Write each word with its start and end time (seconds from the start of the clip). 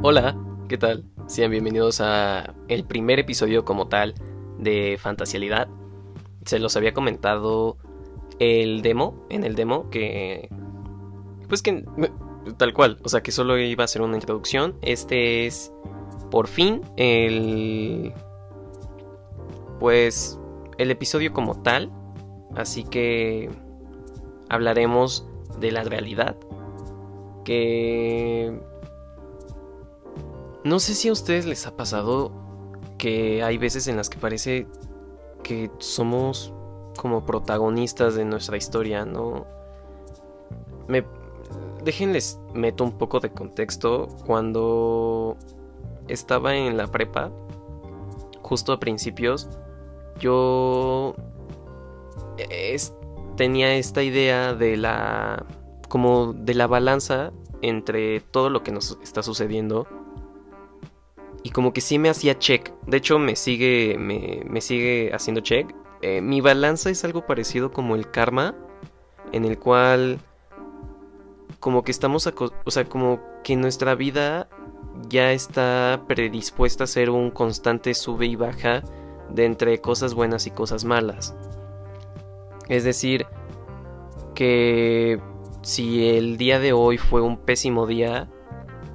Hola, 0.00 0.38
¿qué 0.68 0.78
tal? 0.78 1.04
Sean 1.26 1.50
bienvenidos 1.50 2.00
a 2.00 2.54
el 2.68 2.84
primer 2.84 3.18
episodio 3.18 3.64
como 3.64 3.88
tal 3.88 4.14
de 4.56 4.96
Fantasialidad. 4.96 5.66
Se 6.44 6.60
los 6.60 6.76
había 6.76 6.94
comentado 6.94 7.78
el 8.38 8.80
demo, 8.82 9.26
en 9.28 9.42
el 9.42 9.56
demo 9.56 9.90
que 9.90 10.50
pues 11.48 11.62
que 11.62 11.84
tal 12.58 12.74
cual, 12.74 13.00
o 13.02 13.08
sea, 13.08 13.24
que 13.24 13.32
solo 13.32 13.58
iba 13.58 13.82
a 13.82 13.88
ser 13.88 14.02
una 14.02 14.14
introducción. 14.14 14.76
Este 14.82 15.46
es 15.46 15.72
por 16.30 16.46
fin 16.46 16.80
el 16.96 18.14
pues 19.80 20.38
el 20.78 20.92
episodio 20.92 21.32
como 21.32 21.60
tal, 21.60 21.90
así 22.54 22.84
que 22.84 23.50
hablaremos 24.48 25.26
de 25.58 25.72
la 25.72 25.82
realidad 25.82 26.36
que 27.44 28.60
no 30.68 30.80
sé 30.80 30.94
si 30.94 31.08
a 31.08 31.12
ustedes 31.12 31.46
les 31.46 31.66
ha 31.66 31.76
pasado 31.76 32.30
que 32.98 33.42
hay 33.42 33.56
veces 33.56 33.88
en 33.88 33.96
las 33.96 34.10
que 34.10 34.18
parece 34.18 34.66
que 35.42 35.70
somos 35.78 36.52
como 36.96 37.24
protagonistas 37.24 38.14
de 38.14 38.24
nuestra 38.24 38.56
historia, 38.56 39.04
¿no? 39.04 39.46
Me 40.88 41.04
déjenles 41.84 42.38
meto 42.54 42.84
un 42.84 42.98
poco 42.98 43.20
de 43.20 43.30
contexto 43.30 44.08
cuando 44.26 45.36
estaba 46.06 46.54
en 46.54 46.76
la 46.76 46.86
prepa 46.86 47.30
justo 48.42 48.72
a 48.72 48.80
principios 48.80 49.48
yo 50.20 51.14
tenía 53.36 53.74
esta 53.76 54.02
idea 54.02 54.54
de 54.54 54.76
la 54.76 55.46
como 55.88 56.32
de 56.32 56.54
la 56.54 56.66
balanza 56.66 57.32
entre 57.62 58.20
todo 58.20 58.50
lo 58.50 58.62
que 58.62 58.72
nos 58.72 58.98
está 59.02 59.22
sucediendo 59.22 59.86
y 61.42 61.50
como 61.50 61.72
que 61.72 61.80
sí 61.80 61.98
me 61.98 62.08
hacía 62.08 62.38
check. 62.38 62.72
De 62.86 62.96
hecho, 62.96 63.18
me 63.18 63.36
sigue, 63.36 63.96
me, 63.98 64.60
sigue 64.60 65.10
haciendo 65.14 65.40
check. 65.40 65.74
Eh, 66.02 66.20
mi 66.20 66.40
balanza 66.40 66.90
es 66.90 67.04
algo 67.04 67.26
parecido 67.26 67.72
como 67.72 67.96
el 67.96 68.10
karma, 68.10 68.54
en 69.32 69.44
el 69.44 69.58
cual 69.58 70.18
como 71.60 71.82
que 71.82 71.90
estamos, 71.90 72.26
o 72.26 72.70
sea, 72.70 72.84
como 72.84 73.20
que 73.42 73.56
nuestra 73.56 73.94
vida 73.94 74.48
ya 75.08 75.32
está 75.32 76.04
predispuesta 76.06 76.84
a 76.84 76.86
ser 76.86 77.10
un 77.10 77.30
constante 77.30 77.94
sube 77.94 78.26
y 78.26 78.36
baja 78.36 78.82
de 79.30 79.44
entre 79.44 79.80
cosas 79.80 80.14
buenas 80.14 80.46
y 80.46 80.50
cosas 80.50 80.84
malas. 80.84 81.36
Es 82.68 82.84
decir, 82.84 83.26
que 84.34 85.20
si 85.62 86.08
el 86.10 86.36
día 86.36 86.60
de 86.60 86.72
hoy 86.72 86.98
fue 86.98 87.20
un 87.20 87.38
pésimo 87.38 87.86
día, 87.86 88.28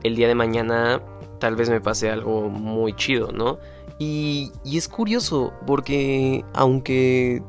el 0.03 0.15
día 0.15 0.27
de 0.27 0.35
mañana 0.35 1.01
tal 1.43 1.57
vez 1.57 1.69
me 1.69 1.81
pase 1.81 2.09
algo 2.09 2.47
muy 2.47 2.93
chido, 2.93 3.33
¿no? 3.33 3.59
Y, 3.99 4.53
es 4.63 4.87
curioso 4.87 5.51
porque 5.67 6.45
aunque 6.53 7.43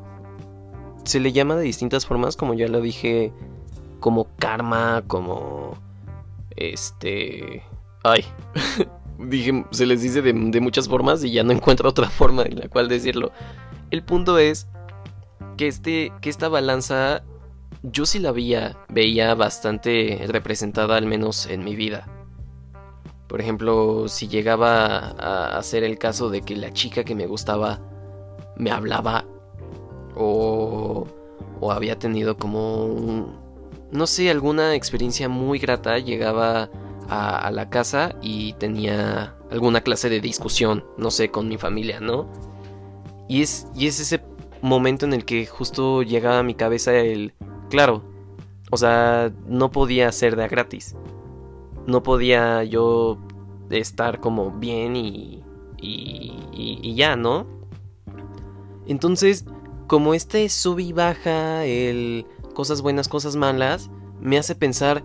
se 1.05 1.21
le 1.21 1.31
llama 1.31 1.55
de 1.55 1.63
distintas 1.63 2.05
formas, 2.05 2.37
como 2.37 2.55
ya 2.55 2.67
lo 2.67 2.81
dije, 2.81 3.33
como 4.01 4.27
karma, 4.41 5.05
como... 5.07 5.79
Este... 6.57 7.63
Ay. 8.03 8.25
dije, 9.21 9.65
se 9.71 9.87
les 9.87 10.03
dice 10.03 10.23
de, 10.23 10.33
de, 10.33 10.61
muchas 10.61 10.89
formas 10.89 11.23
y 11.23 11.31
ya 11.31 11.45
no 11.45 11.53
encuentro 11.53 11.89
otra 11.89 12.09
forma 12.11 12.43
en 12.43 12.59
la 12.59 12.69
cual 12.69 12.89
decirlo. 12.89 13.31
El 13.93 14.03
punto 14.03 14.39
es 14.39 14.67
que, 15.57 15.69
este, 15.69 16.13
que 16.21 16.31
esta 16.31 16.49
balanza 16.49 17.23
yo 17.85 18.07
sí 18.07 18.19
la 18.19 18.33
veía, 18.33 18.77
veía 18.89 19.37
bastante 19.37 20.25
representada 20.27 20.97
al 20.97 21.07
menos 21.07 21.47
en 21.47 21.63
mi 21.63 21.77
vida. 21.77 22.24
Por 23.29 23.41
ejemplo, 23.41 24.07
si 24.09 24.29
llegaba 24.29 25.57
a 25.57 25.63
ser 25.63 25.85
el 25.85 25.99
caso 25.99 26.31
de 26.31 26.43
que 26.43 26.57
la 26.57 26.73
chica 26.73 27.05
que 27.05 27.15
me 27.15 27.27
gustaba 27.27 27.81
me 28.57 28.71
hablaba 28.71 29.25
o, 30.15 31.07
o 31.61 31.73
había 31.73 31.99
tenido 31.99 32.37
como 32.37 33.45
no 33.95 34.09
sé, 34.09 34.29
alguna 34.29 34.75
experiencia 34.75 35.29
muy 35.29 35.61
grata, 35.61 35.99
llegaba 35.99 36.69
a, 37.09 37.51
la 37.53 37.71
casa 37.71 38.17
y 38.21 38.55
tenía 38.55 39.37
alguna 39.53 39.83
clase 39.83 40.09
de 40.09 40.21
discusión, 40.21 40.85
no 40.99 41.13
sé, 41.13 41.31
con 41.31 41.49
mi 41.49 41.59
familia, 41.59 42.01
¿no? 42.01 42.29
Y 43.29 43.43
es, 43.43 43.69
y 43.73 43.87
es 43.87 44.01
ese 44.01 44.21
momento 44.63 45.07
en 45.07 45.13
el 45.13 45.25
que 45.25 45.47
justo 45.47 46.03
llegaba 46.03 46.41
a 46.41 46.43
mi 46.43 46.57
cabeza 46.57 46.93
el, 46.93 47.35
claro, 47.71 48.03
o 48.73 48.77
sea, 48.77 49.33
no 49.47 49.71
podía 49.71 50.11
ser 50.11 50.35
de 50.35 50.49
gratis 50.49 50.97
no 51.87 52.03
podía 52.03 52.65
yo 52.65 53.19
estar 53.71 54.21
como 54.21 54.51
bien 54.51 54.97
y, 54.97 55.43
y, 55.81 56.33
y, 56.53 56.95
ya, 56.95 57.17
¿no? 57.17 57.47
Entonces, 58.87 59.45
como 59.87 60.15
este 60.15 60.49
sub 60.49 60.79
y 60.79 60.93
baja, 60.93 61.65
el 61.65 62.27
cosas 62.55 62.83
buenas, 62.83 63.09
cosas 63.09 63.37
malas, 63.37 63.91
me 64.21 64.39
hace 64.39 64.55
pensar, 64.55 65.03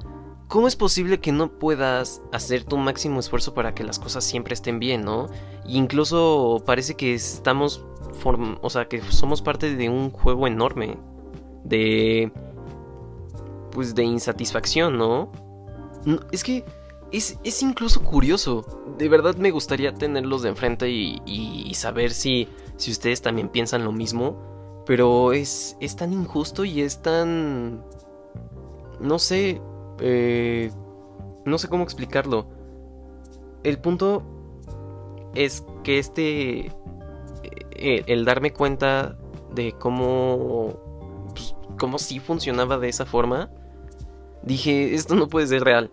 ¿cómo 0.47 0.67
es 0.67 0.75
posible 0.75 1.19
que 1.19 1.31
no 1.31 1.57
puedas 1.57 2.21
hacer 2.31 2.63
tu 2.63 2.77
máximo 2.77 3.19
esfuerzo 3.19 3.53
para 3.53 3.73
que 3.73 3.83
las 3.83 3.99
cosas 3.99 4.23
siempre 4.23 4.53
estén 4.53 4.79
bien, 4.79 5.01
¿no? 5.01 5.27
incluso 5.69 6.63
parece 6.65 6.95
que 6.95 7.13
estamos, 7.13 7.85
o 8.61 8.69
sea, 8.69 8.87
que 8.87 9.01
somos 9.01 9.41
parte 9.41 9.75
de 9.75 9.89
un 9.89 10.09
juego 10.09 10.47
enorme 10.47 10.97
de, 11.63 12.31
pues, 13.71 13.95
de 13.95 14.03
insatisfacción, 14.03 14.97
¿no? 14.97 15.31
Es 16.31 16.43
que 16.43 16.63
es, 17.11 17.61
incluso 17.61 18.03
curioso. 18.03 18.65
De 18.97 19.09
verdad 19.09 19.35
me 19.35 19.51
gustaría 19.51 19.93
tenerlos 19.93 20.43
de 20.43 20.49
enfrente 20.49 20.89
y, 20.89 21.71
saber 21.73 22.11
si, 22.11 22.47
si 22.77 22.91
ustedes 22.91 23.21
también 23.21 23.49
piensan 23.49 23.83
lo 23.83 23.91
mismo. 23.91 24.83
Pero 24.85 25.33
es, 25.33 25.77
es 25.79 25.95
tan 25.95 26.13
injusto 26.13 26.65
y 26.65 26.81
es 26.81 27.01
tan... 27.01 27.83
No 28.99 29.19
sé... 29.19 29.61
Eh, 29.99 30.71
no 31.45 31.57
sé 31.57 31.67
cómo 31.67 31.83
explicarlo. 31.83 32.47
El 33.63 33.79
punto 33.79 34.23
es 35.35 35.63
que 35.83 35.99
este... 35.99 36.71
Eh, 37.71 38.03
el 38.07 38.25
darme 38.25 38.51
cuenta 38.51 39.17
de 39.53 39.73
cómo... 39.73 40.73
Pues, 41.33 41.55
cómo 41.77 41.97
sí 41.97 42.19
funcionaba 42.19 42.77
de 42.77 42.89
esa 42.89 43.05
forma 43.05 43.51
dije, 44.49 44.95
esto 44.95 45.15
no 45.15 45.29
puede 45.29 45.47
ser 45.47 45.63
real. 45.63 45.91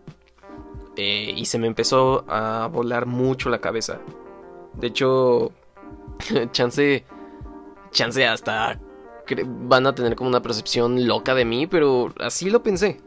Eh, 0.96 1.34
y 1.36 1.44
se 1.44 1.58
me 1.58 1.66
empezó 1.66 2.24
a 2.26 2.68
volar 2.72 3.06
mucho 3.06 3.50
la 3.50 3.60
cabeza. 3.60 4.00
De 4.74 4.88
hecho, 4.88 5.52
chance, 6.52 7.04
chance 7.90 8.26
hasta 8.26 8.80
van 9.44 9.86
a 9.86 9.94
tener 9.94 10.14
como 10.16 10.30
una 10.30 10.40
percepción 10.40 11.06
loca 11.06 11.34
de 11.34 11.44
mí, 11.44 11.66
pero 11.66 12.12
así 12.18 12.48
lo 12.48 12.62
pensé. 12.62 13.00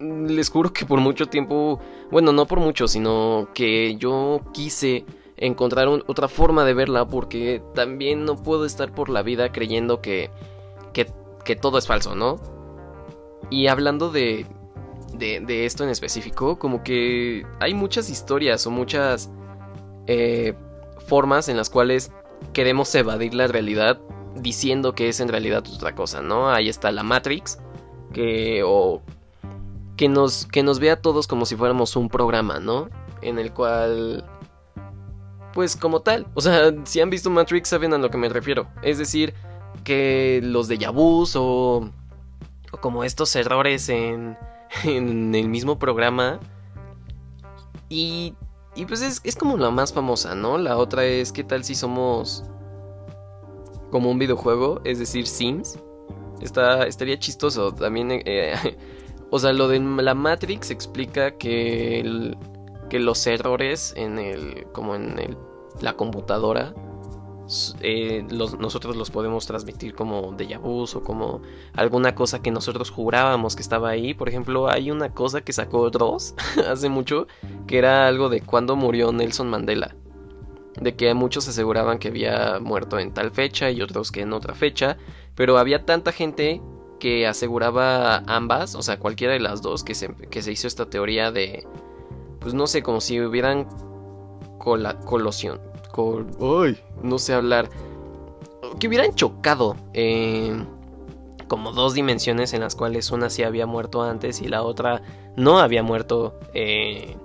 Les 0.00 0.50
juro 0.50 0.72
que 0.72 0.86
por 0.86 0.98
mucho 1.00 1.26
tiempo, 1.26 1.78
bueno, 2.10 2.32
no 2.32 2.46
por 2.46 2.58
mucho, 2.58 2.88
sino 2.88 3.48
que 3.54 3.96
yo 3.96 4.40
quise 4.52 5.04
encontrar 5.36 5.86
otra 5.88 6.28
forma 6.28 6.64
de 6.64 6.74
verla 6.74 7.06
porque 7.06 7.62
también 7.74 8.24
no 8.24 8.36
puedo 8.36 8.64
estar 8.64 8.92
por 8.92 9.08
la 9.08 9.22
vida 9.22 9.52
creyendo 9.52 10.00
que, 10.00 10.30
que 10.92 11.56
todo 11.56 11.78
es 11.78 11.86
falso, 11.86 12.14
¿no? 12.14 12.40
Y 13.50 13.66
hablando 13.66 14.10
de, 14.10 14.46
de, 15.20 15.66
esto 15.66 15.84
en 15.84 15.90
específico, 15.90 16.58
como 16.58 16.82
que 16.82 17.46
hay 17.60 17.74
muchas 17.74 18.10
historias 18.10 18.66
o 18.66 18.70
muchas 18.70 19.30
eh, 20.06 20.54
formas 21.06 21.48
en 21.48 21.56
las 21.56 21.70
cuales 21.70 22.10
queremos 22.52 22.92
evadir 22.94 23.34
la 23.34 23.46
realidad 23.46 24.00
diciendo 24.34 24.94
que 24.94 25.08
es 25.08 25.20
en 25.20 25.28
realidad 25.28 25.64
otra 25.72 25.94
cosa, 25.94 26.22
¿no? 26.22 26.50
Ahí 26.50 26.68
está 26.68 26.90
la 26.90 27.02
Matrix, 27.02 27.58
que 28.12 28.62
o 28.64 29.02
que 29.96 30.08
nos 30.08 30.46
que 30.46 30.62
nos 30.62 30.80
vea 30.80 30.94
a 30.94 30.96
todos 30.96 31.26
como 31.26 31.46
si 31.46 31.56
fuéramos 31.56 31.94
un 31.96 32.08
programa, 32.08 32.58
¿no? 32.58 32.88
En 33.22 33.38
el 33.38 33.52
cual 33.52 34.24
pues 35.52 35.76
como 35.76 36.00
tal, 36.00 36.26
o 36.34 36.40
sea, 36.40 36.72
si 36.84 37.00
han 37.00 37.10
visto 37.10 37.28
Matrix 37.28 37.68
saben 37.68 37.92
a 37.92 37.98
lo 37.98 38.10
que 38.10 38.18
me 38.18 38.28
refiero, 38.28 38.68
es 38.82 38.98
decir, 38.98 39.34
que 39.84 40.40
los 40.42 40.68
de 40.68 40.78
Yabus 40.78 41.34
o 41.36 41.90
o 42.72 42.78
como 42.78 43.04
estos 43.04 43.34
errores 43.36 43.88
en 43.88 44.36
en 44.84 45.34
el 45.34 45.48
mismo 45.48 45.78
programa. 45.78 46.40
Y, 47.88 48.34
y 48.74 48.86
pues 48.86 49.02
es, 49.02 49.20
es, 49.24 49.36
como 49.36 49.56
la 49.56 49.70
más 49.70 49.92
famosa, 49.92 50.34
¿no? 50.34 50.58
La 50.58 50.76
otra 50.76 51.04
es, 51.04 51.32
¿qué 51.32 51.42
tal 51.44 51.64
si 51.64 51.74
somos 51.74 52.44
como 53.90 54.10
un 54.10 54.18
videojuego? 54.18 54.80
Es 54.84 54.98
decir, 54.98 55.26
Sims. 55.26 55.78
Está, 56.40 56.86
estaría 56.86 57.18
chistoso. 57.18 57.72
También, 57.72 58.08
eh, 58.10 58.54
o 59.30 59.38
sea, 59.38 59.52
lo 59.52 59.68
de 59.68 59.80
la 59.80 60.14
Matrix 60.14 60.70
explica 60.70 61.32
que, 61.32 62.36
que 62.88 63.00
los 63.00 63.26
errores 63.26 63.92
en 63.96 64.18
el, 64.18 64.66
como 64.72 64.94
en 64.94 65.18
el, 65.18 65.36
la 65.80 65.94
computadora 65.94 66.74
eh, 67.80 68.24
nosotros 68.30 68.96
los 68.96 69.10
podemos 69.10 69.46
transmitir 69.46 69.94
como 69.94 70.32
de 70.32 70.56
vu 70.58 70.84
o 70.84 71.02
como 71.02 71.42
alguna 71.74 72.14
cosa 72.14 72.42
que 72.42 72.50
nosotros 72.50 72.90
jurábamos 72.90 73.56
que 73.56 73.62
estaba 73.62 73.90
ahí. 73.90 74.14
Por 74.14 74.28
ejemplo, 74.28 74.70
hay 74.70 74.90
una 74.90 75.12
cosa 75.12 75.40
que 75.40 75.52
sacó 75.52 75.90
Dross 75.90 76.34
hace 76.68 76.88
mucho 76.88 77.26
que 77.66 77.78
era 77.78 78.06
algo 78.06 78.28
de 78.28 78.40
cuando 78.40 78.76
murió 78.76 79.12
Nelson 79.12 79.48
Mandela. 79.48 79.96
De 80.80 80.94
que 80.94 81.12
muchos 81.14 81.48
aseguraban 81.48 81.98
que 81.98 82.08
había 82.08 82.60
muerto 82.60 82.98
en 82.98 83.12
tal 83.12 83.32
fecha 83.32 83.70
y 83.70 83.82
otros 83.82 84.12
que 84.12 84.22
en 84.22 84.32
otra 84.32 84.54
fecha. 84.54 84.96
Pero 85.34 85.58
había 85.58 85.84
tanta 85.84 86.12
gente 86.12 86.62
que 87.00 87.26
aseguraba 87.26 88.18
ambas, 88.26 88.76
o 88.76 88.82
sea, 88.82 88.98
cualquiera 89.00 89.32
de 89.32 89.40
las 89.40 89.62
dos, 89.62 89.82
que 89.82 89.94
se, 89.94 90.14
que 90.14 90.42
se 90.42 90.52
hizo 90.52 90.68
esta 90.68 90.88
teoría 90.88 91.32
de, 91.32 91.66
pues 92.38 92.54
no 92.54 92.66
sé, 92.66 92.82
como 92.82 93.00
si 93.00 93.20
hubieran 93.20 93.66
colosión, 94.58 95.60
no 97.02 97.18
sé 97.18 97.34
hablar, 97.34 97.68
que 98.78 98.88
hubieran 98.88 99.14
chocado 99.14 99.76
como 101.48 101.72
dos 101.72 101.94
dimensiones 101.94 102.52
en 102.52 102.60
las 102.60 102.76
cuales 102.76 103.10
una 103.10 103.28
sí 103.28 103.42
había 103.42 103.66
muerto 103.66 104.02
antes 104.02 104.40
y 104.40 104.46
la 104.46 104.62
otra 104.62 105.02
no 105.36 105.58
había 105.58 105.82
muerto 105.82 106.38
eh, 106.54 107.16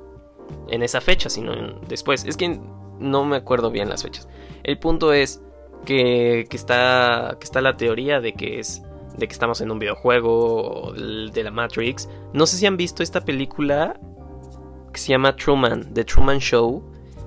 en 0.67 0.81
esa 0.81 0.99
fecha, 0.99 1.29
sino 1.29 1.53
después. 1.87 2.25
Es 2.25 2.35
que 2.35 2.59
no 2.99 3.23
me 3.23 3.35
acuerdo 3.35 3.69
bien 3.69 3.87
las 3.87 4.01
fechas. 4.01 4.27
El 4.63 4.79
punto 4.79 5.13
es 5.13 5.41
que, 5.85 6.47
que, 6.49 6.57
está, 6.57 7.37
que 7.39 7.43
está 7.43 7.61
la 7.61 7.77
teoría 7.77 8.19
de 8.19 8.33
que 8.33 8.59
es 8.59 8.81
de 9.15 9.27
que 9.27 9.33
estamos 9.33 9.61
en 9.61 9.71
un 9.71 9.79
videojuego 9.79 10.93
de 10.95 11.43
la 11.43 11.51
Matrix. 11.51 12.09
No 12.33 12.45
sé 12.45 12.57
si 12.57 12.65
han 12.65 12.77
visto 12.77 13.03
esta 13.03 13.21
película 13.21 13.97
que 14.91 14.99
se 14.99 15.09
llama 15.09 15.35
Truman, 15.35 15.93
The 15.93 16.03
Truman 16.03 16.39
Show, 16.39 16.83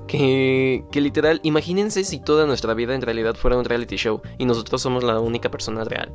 que, 0.08 0.84
que 0.90 1.00
literal, 1.00 1.38
imagínense 1.44 2.02
si 2.02 2.18
toda 2.18 2.46
nuestra 2.46 2.74
vida 2.74 2.94
en 2.96 3.02
realidad 3.02 3.36
fuera 3.36 3.56
un 3.56 3.64
reality 3.64 3.96
show 3.96 4.20
y 4.38 4.46
nosotros 4.46 4.82
somos 4.82 5.04
la 5.04 5.20
única 5.20 5.50
persona 5.50 5.84
real. 5.84 6.12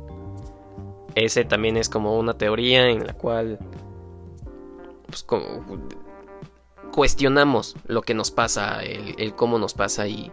Ese 1.14 1.44
también 1.44 1.78
es 1.78 1.88
como 1.88 2.18
una 2.18 2.36
teoría 2.36 2.90
en 2.90 3.06
la 3.06 3.14
cual 3.14 3.58
pues 5.06 5.22
como 5.22 5.64
cuestionamos 6.90 7.76
lo 7.86 8.02
que 8.02 8.14
nos 8.14 8.30
pasa, 8.30 8.82
el, 8.82 9.34
cómo 9.34 9.58
nos 9.58 9.74
pasa 9.74 10.06
y, 10.06 10.32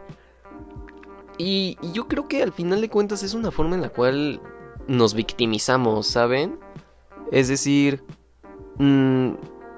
y, 1.38 1.78
yo 1.94 2.08
creo 2.08 2.28
que 2.28 2.44
al 2.44 2.52
final 2.52 2.82
de 2.82 2.90
cuentas 2.90 3.24
es 3.24 3.34
una 3.34 3.52
forma 3.52 3.76
en 3.76 3.82
la 3.82 3.90
cual 3.90 4.42
nos 4.88 5.14
victimizamos, 5.14 6.08
¿saben? 6.08 6.60
Es 7.32 7.48
decir, 7.48 8.04
mm, 8.78 9.30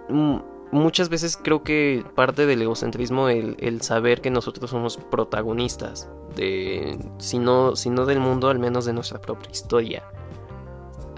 mm, 0.10 0.42
muchas 0.74 1.10
veces 1.10 1.40
creo 1.42 1.64
que 1.64 2.04
parte 2.16 2.46
del 2.46 2.62
egocentrismo 2.62 3.30
el, 3.30 3.56
el, 3.60 3.82
saber 3.82 4.22
que 4.22 4.30
nosotros 4.30 4.72
somos 4.72 4.98
protagonistas 4.98 6.10
de, 6.36 7.00
si 7.20 7.40
no, 7.40 7.74
del 7.74 8.20
mundo, 8.20 8.50
al 8.50 8.60
menos 8.60 8.86
de 8.86 8.94
nuestra 8.94 9.22
propia 9.22 9.52
historia. 9.52 10.04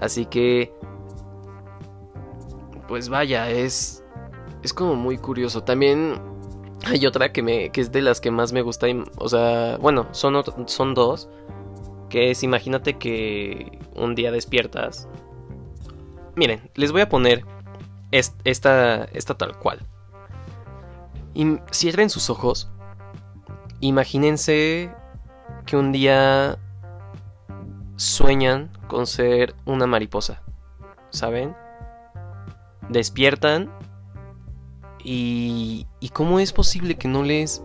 Así 0.00 0.26
que, 0.26 0.72
pues 2.86 3.08
vaya, 3.08 3.50
es, 3.50 4.04
es 4.62 4.72
como 4.72 4.94
muy 4.94 5.16
curioso. 5.18 5.64
También 5.64 6.20
hay 6.84 7.06
otra 7.06 7.32
que, 7.32 7.42
me, 7.42 7.70
que 7.70 7.80
es 7.80 7.90
de 7.90 8.02
las 8.02 8.20
que 8.20 8.30
más 8.30 8.52
me 8.52 8.62
gusta, 8.62 8.86
o 9.18 9.28
sea, 9.28 9.78
bueno, 9.78 10.06
son, 10.12 10.44
son 10.66 10.94
dos 10.94 11.28
que 12.08 12.30
es, 12.30 12.42
imagínate 12.42 12.98
que 12.98 13.78
un 13.94 14.14
día 14.14 14.30
despiertas. 14.30 15.08
Miren, 16.36 16.70
les 16.74 16.92
voy 16.92 17.00
a 17.00 17.08
poner 17.08 17.44
esta, 18.18 19.06
tal 19.36 19.58
cual. 19.58 19.80
Y 21.34 21.58
cierren 21.70 22.10
sus 22.10 22.30
ojos. 22.30 22.70
Imagínense 23.80 24.90
que 25.66 25.76
un 25.76 25.92
día 25.92 26.58
sueñan 27.96 28.70
con 28.88 29.06
ser 29.06 29.54
una 29.64 29.86
mariposa. 29.86 30.42
¿Saben? 31.10 31.54
Despiertan. 32.88 33.70
Y, 35.04 35.86
¿Y 36.00 36.08
cómo 36.08 36.40
es 36.40 36.52
posible 36.52 36.96
que 36.96 37.06
no 37.06 37.22
les 37.22 37.62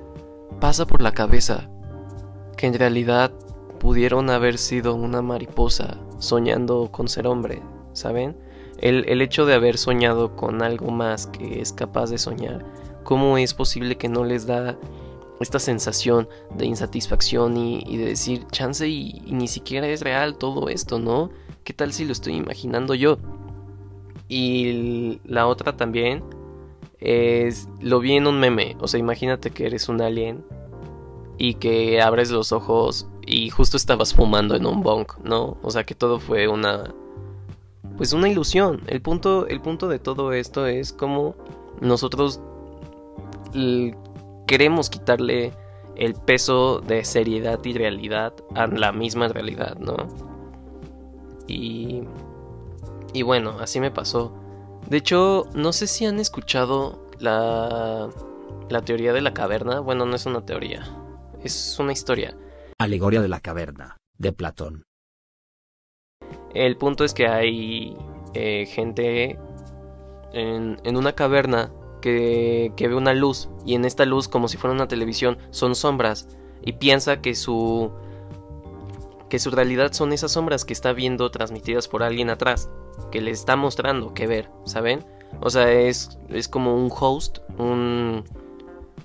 pasa 0.59 0.86
por 0.86 1.01
la 1.01 1.12
cabeza 1.12 1.68
que 2.56 2.68
en 2.68 2.75
realidad 2.75 3.31
pudieron 3.80 4.30
haber 4.30 4.59
sido 4.59 4.94
una 4.94 5.24
mariposa 5.24 5.97
soñando 6.19 6.92
con 6.92 7.07
ser 7.07 7.25
hombre, 7.25 7.63
¿saben? 7.94 8.38
El, 8.81 9.22
hecho 9.22 9.45
de 9.45 9.54
haber 9.54 9.78
soñado 9.78 10.36
con 10.36 10.63
algo 10.63 10.89
más 10.89 11.28
que 11.28 11.62
es 11.62 11.72
capaz 11.72 12.10
de 12.10 12.18
soñar, 12.18 12.66
¿cómo 13.04 13.38
es 13.38 13.54
posible 13.54 13.95
que 13.95 14.10
no 14.10 14.24
les 14.24 14.48
da 14.48 14.75
esta 15.39 15.60
sensación 15.60 16.28
de 16.56 16.66
insatisfacción 16.66 17.57
y, 17.57 17.98
de 17.98 18.06
decir, 18.06 18.48
chance 18.51 18.88
y, 18.88 19.22
ni 19.28 19.48
siquiera 19.48 19.88
es 19.88 20.01
real 20.01 20.36
todo 20.36 20.68
esto, 20.68 20.98
¿no? 20.98 21.30
¿Qué 21.63 21.74
tal 21.74 21.94
si 21.94 22.06
lo 22.06 22.12
estoy 22.12 22.33
imaginando 22.33 22.95
yo? 22.95 23.19
Y 24.28 25.19
la 25.25 25.45
otra 25.45 25.78
también 25.78 26.24
es, 27.00 27.69
lo 27.81 28.00
vi 28.00 28.13
en 28.13 28.25
un 28.25 28.39
meme, 28.39 28.78
o 28.80 28.88
sea, 28.88 29.00
imagínate 29.00 29.51
que 29.51 29.68
eres 29.68 29.89
un 29.89 30.01
alien 30.01 30.44
y 31.38 31.56
que 31.56 32.01
abres 32.01 32.31
los 32.31 32.51
ojos 32.51 33.07
y 33.28 33.50
justo 33.51 33.78
estabas 33.78 34.16
fumando 34.16 34.56
en 34.56 34.66
un 34.66 34.81
bong, 34.81 35.07
¿no? 35.24 35.57
O 35.62 35.69
sea 35.69 35.83
que 35.83 35.94
todo 35.94 36.19
fue 36.19 36.48
una 36.48 36.95
pues 38.01 38.13
una 38.13 38.30
ilusión. 38.30 38.81
El 38.88 39.00
punto 39.00 39.45
el 39.45 39.62
punto 39.62 39.88
de 39.88 40.00
todo 40.00 40.33
esto 40.33 40.65
es 40.65 40.92
como 40.92 41.36
nosotros 41.81 42.42
queremos 44.48 44.89
quitarle 44.89 45.53
el 45.95 46.15
peso 46.15 46.80
de 46.80 47.06
seriedad 47.06 47.63
y 47.63 47.74
realidad 47.74 48.33
a 48.56 48.65
la 48.65 48.92
misma 48.92 49.27
realidad, 49.27 49.77
¿no? 49.77 49.98
Y 51.45 52.01
y 53.13 53.21
bueno, 53.21 53.57
así 53.59 53.80
me 53.80 53.92
pasó. 53.92 54.33
De 54.89 54.97
hecho, 54.97 55.47
no 55.54 55.71
sé 55.71 55.86
si 55.86 56.07
han 56.07 56.19
escuchado 56.19 57.07
la 57.19 58.09
la 58.71 58.81
teoría 58.81 59.13
de 59.13 59.21
la 59.21 59.36
caverna. 59.36 59.80
Bueno, 59.80 60.07
no 60.07 60.15
es 60.15 60.25
una 60.25 60.44
teoría. 60.44 60.88
Es 61.44 61.77
una 61.77 61.92
historia 61.92 62.36
Alegoria 62.80 63.21
de 63.21 63.27
la 63.27 63.42
caverna, 63.42 63.97
de 64.18 64.31
Platón. 64.31 64.86
El 66.53 66.77
punto 66.77 67.03
es 67.03 67.13
que 67.13 67.27
hay 67.27 67.95
eh, 68.33 68.65
gente 68.65 69.39
en, 70.33 70.95
una 70.95 71.13
caverna 71.13 71.71
que, 72.01 72.74
que 72.75 72.88
ve 72.88 72.95
una 72.95 73.13
luz 73.13 73.50
y 73.65 73.75
en 73.75 73.86
esta 73.86 74.06
luz, 74.06 74.27
como 74.27 74.48
si 74.48 74.57
fuera 74.57 74.74
una 74.74 74.88
televisión, 74.88 75.38
son 75.51 75.75
sombras 75.75 76.27
y 76.63 76.74
piensa 76.74 77.21
que 77.21 77.36
su 77.36 77.92
que 79.30 79.39
su 79.39 79.50
realidad 79.50 79.94
son 79.94 80.12
esas 80.12 80.33
sombras 80.33 80.65
que 80.65 80.74
está 80.74 80.92
viendo 80.92 81.31
transmitidas 81.31 81.88
por 81.88 82.03
alguien 82.03 82.30
atrás, 82.30 82.69
que 83.12 83.21
le 83.21 83.31
está 83.31 83.56
mostrando 83.56 84.13
que 84.13 84.27
ver, 84.27 84.50
¿saben? 84.65 85.06
O 85.39 85.50
sea, 85.50 85.71
es, 85.71 86.19
es 86.27 86.50
como 86.50 86.75
un 86.75 86.92
host, 86.94 87.37
un 87.57 88.26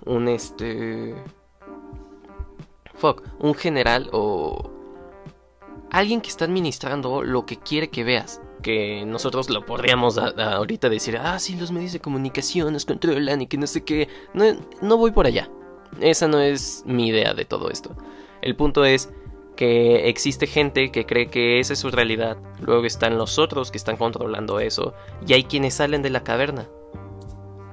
un 0.04 0.28
este 0.28 1.14
fuck, 2.94 3.22
un 3.40 3.54
general 3.54 4.08
o 4.12 4.70
alguien 5.90 6.20
que 6.20 6.28
está 6.28 6.44
administrando 6.44 7.22
lo 7.22 7.46
que 7.46 7.58
quiere 7.58 7.88
que 7.88 8.04
veas. 8.04 8.40
Que 8.62 9.04
nosotros 9.06 9.48
lo 9.50 9.64
podríamos 9.64 10.18
ahorita 10.18 10.88
decir, 10.88 11.18
ah, 11.18 11.38
sí, 11.38 11.56
los 11.56 11.70
medios 11.70 11.92
de 11.92 12.00
comunicación 12.00 12.72
nos 12.72 12.84
controlan 12.84 13.42
y 13.42 13.46
que 13.46 13.58
no 13.58 13.66
sé 13.66 13.84
qué. 13.84 14.08
No, 14.34 14.44
no 14.82 14.96
voy 14.96 15.12
por 15.12 15.26
allá. 15.26 15.48
Esa 16.00 16.26
no 16.28 16.40
es 16.40 16.82
mi 16.86 17.08
idea 17.08 17.34
de 17.34 17.44
todo 17.44 17.70
esto. 17.70 17.94
El 18.42 18.56
punto 18.56 18.84
es 18.84 19.12
que 19.56 20.08
existe 20.08 20.46
gente 20.46 20.90
que 20.90 21.06
cree 21.06 21.28
que 21.28 21.60
esa 21.60 21.72
es 21.72 21.78
su 21.78 21.90
realidad. 21.90 22.36
Luego 22.60 22.84
están 22.84 23.18
los 23.18 23.38
otros 23.38 23.70
que 23.70 23.78
están 23.78 23.96
controlando 23.96 24.60
eso. 24.60 24.94
Y 25.26 25.32
hay 25.32 25.44
quienes 25.44 25.74
salen 25.74 26.02
de 26.02 26.10
la 26.10 26.24
caverna. 26.24 26.68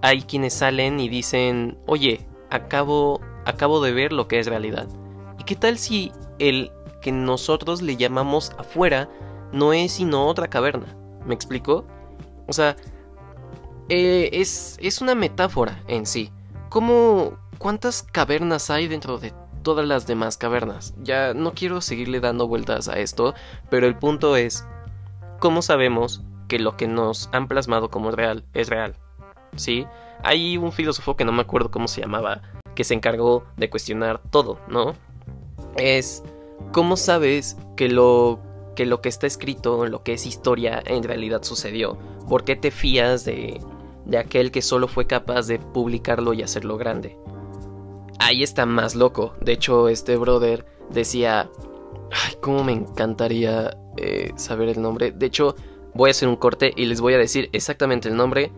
Hay 0.01 0.23
quienes 0.23 0.53
salen 0.53 0.99
y 0.99 1.09
dicen, 1.09 1.77
oye, 1.85 2.25
acabo, 2.49 3.21
acabo 3.45 3.81
de 3.81 3.93
ver 3.93 4.13
lo 4.13 4.27
que 4.27 4.39
es 4.39 4.47
realidad. 4.47 4.87
¿Y 5.39 5.43
qué 5.43 5.55
tal 5.55 5.77
si 5.77 6.11
el 6.39 6.71
que 7.03 7.11
nosotros 7.11 7.83
le 7.83 7.97
llamamos 7.97 8.51
afuera 8.57 9.09
no 9.51 9.73
es 9.73 9.91
sino 9.91 10.25
otra 10.25 10.49
caverna? 10.49 10.97
¿Me 11.27 11.35
explico? 11.35 11.85
O 12.47 12.53
sea, 12.53 12.75
eh, 13.89 14.29
es, 14.33 14.77
es 14.81 15.01
una 15.01 15.13
metáfora 15.13 15.83
en 15.87 16.07
sí. 16.07 16.31
¿Cómo, 16.69 17.37
¿Cuántas 17.59 18.01
cavernas 18.01 18.71
hay 18.71 18.87
dentro 18.87 19.19
de 19.19 19.33
todas 19.61 19.85
las 19.85 20.07
demás 20.07 20.37
cavernas? 20.37 20.95
Ya 21.03 21.35
no 21.35 21.53
quiero 21.53 21.81
seguirle 21.81 22.19
dando 22.19 22.47
vueltas 22.47 22.87
a 22.87 22.97
esto, 22.97 23.35
pero 23.69 23.85
el 23.85 23.95
punto 23.95 24.35
es, 24.35 24.65
¿cómo 25.39 25.61
sabemos 25.61 26.23
que 26.47 26.57
lo 26.57 26.77
que 26.77 26.87
nos 26.87 27.29
han 27.31 27.47
plasmado 27.47 27.91
como 27.91 28.09
real 28.09 28.45
es 28.53 28.69
real? 28.69 28.95
¿Sí? 29.55 29.85
Hay 30.23 30.57
un 30.57 30.71
filósofo 30.71 31.15
que 31.15 31.25
no 31.25 31.31
me 31.31 31.41
acuerdo 31.41 31.69
cómo 31.69 31.87
se 31.87 32.01
llamaba, 32.01 32.41
que 32.75 32.83
se 32.83 32.93
encargó 32.95 33.43
de 33.57 33.69
cuestionar 33.69 34.21
todo, 34.31 34.57
¿no? 34.67 34.95
es 35.75 36.23
cómo 36.71 36.97
sabes 36.97 37.57
que 37.75 37.89
lo 37.89 38.39
que 38.75 38.85
lo 38.85 39.01
que 39.01 39.09
está 39.09 39.27
escrito, 39.27 39.85
lo 39.85 40.03
que 40.03 40.13
es 40.13 40.25
historia, 40.25 40.81
en 40.85 41.03
realidad 41.03 41.43
sucedió. 41.43 41.97
¿Por 42.27 42.43
qué 42.43 42.55
te 42.55 42.71
fías 42.71 43.23
de, 43.23 43.61
de 44.05 44.17
aquel 44.17 44.51
que 44.51 44.61
solo 44.61 44.87
fue 44.87 45.05
capaz 45.05 45.47
de 45.47 45.59
publicarlo 45.59 46.33
y 46.33 46.41
hacerlo 46.41 46.77
grande? 46.77 47.17
Ahí 48.19 48.41
está 48.41 48.65
más 48.65 48.95
loco. 48.95 49.35
De 49.41 49.53
hecho, 49.53 49.89
este 49.89 50.17
brother 50.17 50.65
decía, 50.89 51.49
ay, 52.11 52.35
cómo 52.41 52.63
me 52.63 52.71
encantaría 52.71 53.77
eh, 53.97 54.31
saber 54.35 54.69
el 54.69 54.81
nombre. 54.81 55.11
De 55.11 55.25
hecho, 55.25 55.55
voy 55.93 56.09
a 56.09 56.11
hacer 56.11 56.27
un 56.27 56.35
corte 56.35 56.73
y 56.75 56.85
les 56.85 57.01
voy 57.01 57.13
a 57.13 57.17
decir 57.17 57.49
exactamente 57.53 58.09
el 58.09 58.15
nombre 58.15 58.51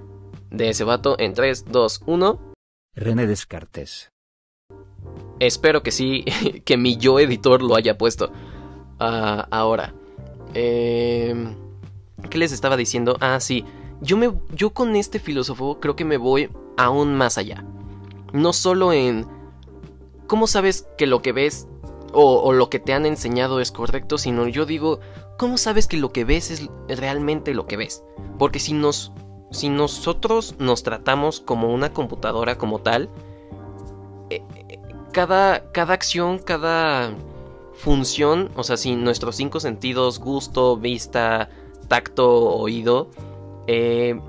de 0.50 0.70
ese 0.70 0.84
vato 0.84 1.18
en 1.20 1.34
3, 1.34 1.66
2, 1.66 2.04
1. 2.06 2.54
René 2.96 3.28
Descartes. 3.28 4.15
Espero 5.40 5.84
que 5.84 5.92
sí, 5.92 6.26
que 6.66 6.78
mi 6.78 6.98
yo 6.98 7.20
editor 7.20 7.62
lo 7.62 7.76
haya 7.76 7.98
puesto. 7.98 8.32
Ah, 9.00 9.48
ahora, 9.52 9.94
eh, 10.54 11.56
¿qué 12.30 12.38
les 12.38 12.52
estaba 12.52 12.78
diciendo? 12.78 13.18
Ah, 13.20 13.40
sí. 13.40 13.66
Yo, 14.02 14.18
me, 14.18 14.32
yo 14.54 14.72
con 14.72 14.96
este 14.96 15.20
filósofo 15.20 15.80
creo 15.80 15.96
que 15.96 16.06
me 16.06 16.18
voy 16.18 16.50
aún 16.78 17.16
más 17.16 17.38
allá. 17.38 17.64
No 18.34 18.54
solo 18.54 18.94
en 18.94 19.26
cómo 20.28 20.48
sabes 20.48 20.88
que 20.98 21.08
lo 21.08 21.22
que 21.22 21.32
ves 21.32 21.68
o, 22.14 22.42
o, 22.42 22.54
lo 22.54 22.70
que 22.70 22.80
te 22.80 22.94
han 22.94 23.06
enseñado 23.06 23.60
es 23.60 23.72
correcto, 23.72 24.18
sino 24.18 24.48
yo 24.48 24.66
digo, 24.66 25.00
¿cómo 25.38 25.58
sabes 25.58 25.88
que 25.88 25.98
lo 25.98 26.12
que 26.12 26.26
ves 26.26 26.52
es 26.52 26.70
realmente 26.88 27.54
lo 27.54 27.68
que 27.68 27.78
ves? 27.78 28.04
Porque 28.38 28.60
si 28.60 28.74
nos 28.74 29.12
si 29.52 29.70
nosotros 29.70 30.56
nos 30.60 30.84
tratamos 30.84 31.40
como 31.40 31.74
una 31.74 31.94
computadora 31.94 32.58
como 32.58 32.80
tal, 32.80 33.10
eh, 34.30 34.44
cada, 35.16 35.72
cada 35.72 35.94
acción, 35.94 36.40
cada 36.40 37.10
función, 37.74 38.52
o 38.58 38.64
sea, 38.64 38.76
si 38.76 38.98
nuestros 38.98 39.38
cinco 39.38 39.62
sentidos, 39.62 40.20
gusto, 40.20 40.76
vista, 40.76 41.48
tacto, 41.88 42.28
oído, 42.58 43.12
eh, 43.66 44.20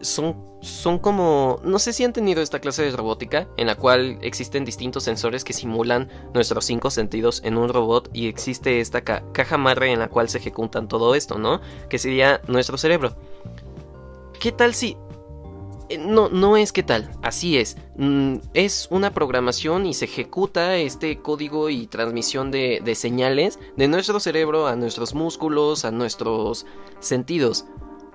son, 0.00 0.58
son 0.60 0.98
como... 0.98 1.60
No 1.62 1.78
sé 1.78 1.92
si 1.92 2.02
han 2.02 2.12
tenido 2.12 2.42
esta 2.42 2.58
clase 2.58 2.82
de 2.82 2.90
robótica 2.90 3.46
en 3.56 3.68
la 3.68 3.76
cual 3.76 4.18
existen 4.20 4.64
distintos 4.64 5.04
sensores 5.04 5.44
que 5.44 5.52
simulan 5.52 6.10
nuestros 6.34 6.64
cinco 6.64 6.90
sentidos 6.90 7.40
en 7.44 7.56
un 7.56 7.68
robot 7.68 8.10
y 8.12 8.26
existe 8.26 8.80
esta 8.80 9.02
ca 9.02 9.22
caja 9.30 9.58
madre 9.58 9.92
en 9.92 10.00
la 10.00 10.08
cual 10.08 10.28
se 10.28 10.38
ejecutan 10.38 10.88
todo 10.88 11.14
esto, 11.14 11.38
¿no? 11.38 11.60
Que 11.88 12.00
sería 12.00 12.40
nuestro 12.48 12.76
cerebro. 12.78 13.14
¿Qué 14.40 14.50
tal 14.50 14.74
si... 14.74 14.96
No, 15.98 16.28
no 16.28 16.56
es 16.56 16.72
qué 16.72 16.82
tal, 16.82 17.10
así 17.22 17.58
es. 17.58 17.76
Mm, 17.96 18.36
es 18.54 18.88
una 18.90 19.12
programación 19.12 19.86
y 19.86 19.94
se 19.94 20.06
ejecuta 20.06 20.76
este 20.76 21.18
código 21.18 21.70
y 21.70 21.86
transmisión 21.86 22.50
de, 22.50 22.80
de 22.84 22.94
señales 22.94 23.58
de 23.76 23.88
nuestro 23.88 24.20
cerebro 24.20 24.66
a 24.66 24.76
nuestros 24.76 25.14
músculos, 25.14 25.84
a 25.84 25.90
nuestros 25.90 26.66
sentidos. 27.00 27.66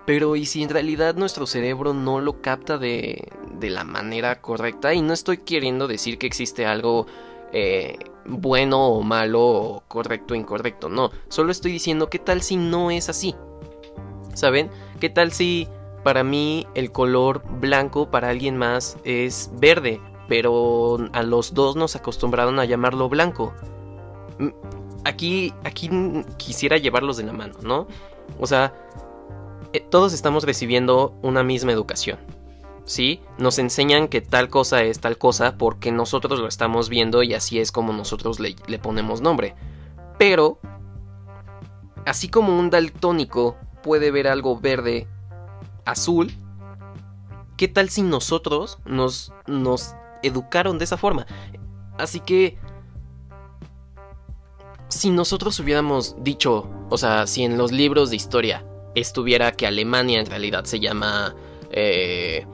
Pero 0.06 0.36
¿y 0.38 0.46
si 0.46 0.64
en 0.64 0.70
realidad 0.70 1.16
nuestro 1.16 1.46
cerebro 1.46 1.94
no 1.94 2.22
lo 2.22 2.42
capta 2.42 2.78
de, 2.78 3.28
de 3.60 3.70
la 3.70 3.84
manera 3.84 4.42
correcta? 4.42 4.94
Y 4.94 5.02
no 5.02 5.14
estoy 5.14 5.40
queriendo 5.40 5.88
decir 5.88 6.18
que 6.18 6.28
existe 6.28 6.66
algo 6.66 7.08
eh, 7.52 7.98
bueno 8.26 8.88
o 8.88 9.02
malo 9.02 9.42
o 9.42 9.84
correcto 9.88 10.34
o 10.34 10.38
incorrecto, 10.38 10.90
no. 10.90 11.12
Solo 11.28 11.52
estoy 11.52 11.72
diciendo 11.72 12.10
qué 12.10 12.20
tal 12.20 12.42
si 12.42 12.56
no 12.58 12.92
es 12.92 13.10
así. 13.10 13.36
¿Saben? 14.34 14.70
¿Qué 15.00 15.10
tal 15.10 15.32
si 15.32 15.68
para 16.08 16.24
mí 16.24 16.66
el 16.74 16.94
color 16.94 17.44
blanco 17.60 18.10
para 18.10 18.30
alguien 18.30 18.56
más 18.56 18.98
es 19.04 19.52
verde, 19.56 20.00
pero 20.30 20.96
a 21.12 21.22
los 21.22 21.54
dos 21.54 21.76
nos 21.76 21.98
acostumbraron 21.98 22.62
a 22.62 22.64
llamarlo 22.64 23.10
blanco. 23.10 23.54
Aquí, 25.04 25.54
aquí 25.66 25.90
quisiera 26.38 26.78
llevarlos 26.78 27.18
de 27.18 27.24
la 27.24 27.34
mano, 27.34 27.56
¿no? 27.62 27.88
O 28.40 28.48
sea, 28.48 28.74
eh, 29.74 29.82
todos 29.82 30.14
estamos 30.14 30.46
recibiendo 30.46 31.14
una 31.24 31.44
misma 31.44 31.74
educación. 31.74 32.20
¿Sí? 32.86 33.20
Nos 33.38 33.60
enseñan 33.60 34.08
que 34.08 34.22
tal 34.22 34.48
cosa 34.48 34.84
es 34.84 35.02
tal 35.02 35.18
cosa 35.18 35.58
porque 35.58 35.92
nosotros 35.92 36.40
lo 36.40 36.48
estamos 36.48 36.88
viendo 36.88 37.22
y 37.22 37.34
así 37.34 37.60
es 37.60 37.74
como 37.74 37.92
nosotros 37.92 38.40
le, 38.40 38.56
le 38.68 38.80
ponemos 38.80 39.20
nombre. 39.20 39.56
Pero, 40.18 40.62
así 42.06 42.30
como 42.30 42.58
un 42.58 42.70
daltónico 42.70 43.58
puede 43.84 44.10
ver 44.10 44.30
algo 44.30 44.58
verde 44.58 45.06
azul, 45.88 46.32
¿qué 47.58 47.68
tal 47.68 47.90
si 47.90 48.04
nosotros 48.04 48.80
nos, 48.86 49.34
nos 49.48 49.96
educaron 50.24 50.78
de 50.78 50.86
esa 50.86 50.98
forma? 50.98 51.26
Así 51.98 52.20
que, 52.20 52.58
si 54.90 55.10
nosotros 55.10 55.60
hubiéramos 55.60 56.16
dicho, 56.24 56.70
o 56.90 56.98
sea, 56.98 57.28
si 57.28 57.44
en 57.44 57.58
los 57.58 57.72
libros 57.72 58.10
de 58.10 58.16
historia 58.16 58.66
estuviera 58.96 59.52
que 59.52 59.68
Alemania 59.68 60.20
en 60.20 60.26
realidad 60.28 60.66
se 60.66 60.80
llama 60.80 61.36
eh, 61.72 62.46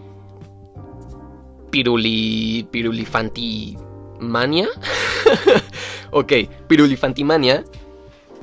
Piruli, 1.69 2.67
Pirulifantimania, 2.71 4.67
ok, 6.11 6.33
Pirulifantimania, 6.67 7.63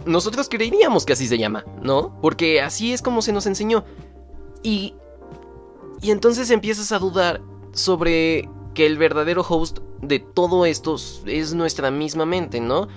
nosotros 0.06 0.48
creeríamos 0.48 1.04
que 1.04 1.12
así 1.12 1.26
se 1.26 1.38
llama, 1.38 1.64
¿no? 1.82 2.18
Porque 2.20 2.60
así 2.60 2.92
es 2.92 3.02
como 3.02 3.22
se 3.22 3.32
nos 3.32 3.46
enseñó. 3.46 3.84
Y, 4.62 4.94
y 6.00 6.10
entonces 6.10 6.50
empiezas 6.50 6.92
a 6.92 6.98
dudar 6.98 7.40
sobre 7.72 8.48
que 8.74 8.86
el 8.86 8.98
verdadero 8.98 9.44
host 9.48 9.78
de 10.02 10.18
todo 10.18 10.64
esto 10.66 10.96
es 11.26 11.54
nuestra 11.54 11.90
misma 11.90 12.26
mente, 12.26 12.60
¿no? 12.60 12.88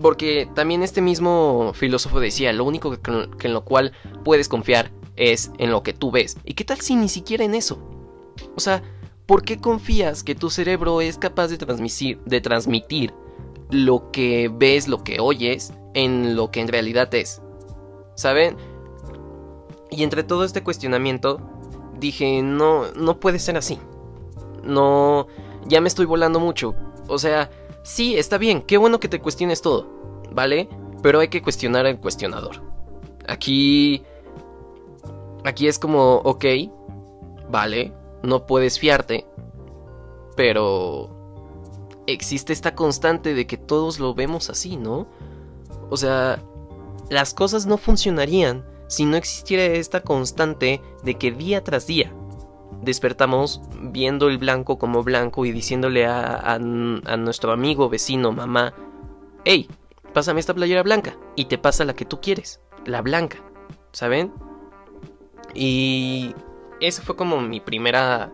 Porque 0.00 0.48
también 0.54 0.82
este 0.82 1.00
mismo 1.00 1.72
filósofo 1.74 2.20
decía, 2.20 2.52
lo 2.52 2.64
único 2.64 2.90
que, 2.90 3.10
en 3.42 3.52
lo 3.52 3.64
cual 3.64 3.92
puedes 4.24 4.48
confiar 4.48 4.92
es 5.16 5.50
en 5.58 5.70
lo 5.70 5.82
que 5.82 5.92
tú 5.92 6.10
ves. 6.10 6.36
¿Y 6.44 6.54
qué 6.54 6.64
tal 6.64 6.80
si 6.80 6.94
ni 6.94 7.08
siquiera 7.08 7.44
en 7.44 7.54
eso? 7.54 7.78
O 8.54 8.60
sea, 8.60 8.82
¿por 9.26 9.42
qué 9.42 9.58
confías 9.58 10.22
que 10.22 10.34
tu 10.34 10.50
cerebro 10.50 11.00
es 11.00 11.18
capaz 11.18 11.48
de 11.48 11.58
transmitir, 11.58 12.20
de 12.24 12.40
transmitir 12.40 13.12
lo 13.70 14.10
que 14.12 14.50
ves, 14.52 14.86
lo 14.86 15.02
que 15.02 15.18
oyes, 15.20 15.72
en 15.94 16.36
lo 16.36 16.50
que 16.52 16.60
en 16.60 16.68
realidad 16.68 17.12
es? 17.14 17.42
¿Saben? 18.14 18.56
Y 19.90 20.02
entre 20.02 20.22
todo 20.22 20.44
este 20.44 20.62
cuestionamiento, 20.62 21.40
dije, 21.98 22.42
no, 22.42 22.92
no 22.92 23.20
puede 23.20 23.38
ser 23.38 23.56
así. 23.56 23.78
No, 24.62 25.26
ya 25.66 25.80
me 25.80 25.88
estoy 25.88 26.06
volando 26.06 26.40
mucho. 26.40 26.74
O 27.08 27.18
sea, 27.18 27.50
sí, 27.82 28.16
está 28.16 28.38
bien, 28.38 28.62
qué 28.62 28.76
bueno 28.76 29.00
que 29.00 29.08
te 29.08 29.20
cuestiones 29.20 29.62
todo, 29.62 29.86
¿vale? 30.32 30.68
Pero 31.02 31.20
hay 31.20 31.28
que 31.28 31.42
cuestionar 31.42 31.86
al 31.86 32.00
cuestionador. 32.00 32.62
Aquí... 33.26 34.02
Aquí 35.44 35.68
es 35.68 35.78
como, 35.78 36.16
ok, 36.16 36.44
vale, 37.48 37.92
no 38.22 38.44
puedes 38.44 38.78
fiarte, 38.78 39.24
pero 40.36 41.18
existe 42.06 42.52
esta 42.52 42.74
constante 42.74 43.34
de 43.34 43.46
que 43.46 43.56
todos 43.56 44.00
lo 44.00 44.14
vemos 44.14 44.50
así, 44.50 44.76
¿no? 44.76 45.06
O 45.90 45.96
sea, 45.96 46.42
las 47.08 47.34
cosas 47.34 47.66
no 47.66 47.78
funcionarían 47.78 48.64
si 48.88 49.04
no 49.04 49.16
existiera 49.16 49.64
esta 49.64 50.00
constante 50.00 50.82
de 51.04 51.14
que 51.14 51.30
día 51.30 51.62
tras 51.62 51.86
día 51.86 52.12
despertamos 52.82 53.60
viendo 53.80 54.28
el 54.28 54.38
blanco 54.38 54.78
como 54.78 55.02
blanco 55.02 55.44
y 55.44 55.52
diciéndole 55.52 56.06
a, 56.06 56.54
a, 56.54 56.58
nuestro 56.58 57.52
amigo, 57.52 57.88
vecino, 57.88 58.32
mamá, 58.32 58.74
hey, 59.44 59.68
pásame 60.14 60.40
esta 60.40 60.54
playera 60.54 60.82
blanca 60.82 61.16
y 61.36 61.46
te 61.46 61.58
pasa 61.58 61.84
la 61.84 61.94
que 61.94 62.04
tú 62.04 62.20
quieres, 62.20 62.60
la 62.86 63.02
blanca, 63.02 63.38
¿saben? 63.92 64.32
Y 65.54 66.34
esa 66.80 67.02
fue 67.02 67.16
como 67.16 67.40
mi 67.40 67.60
primera 67.60 68.32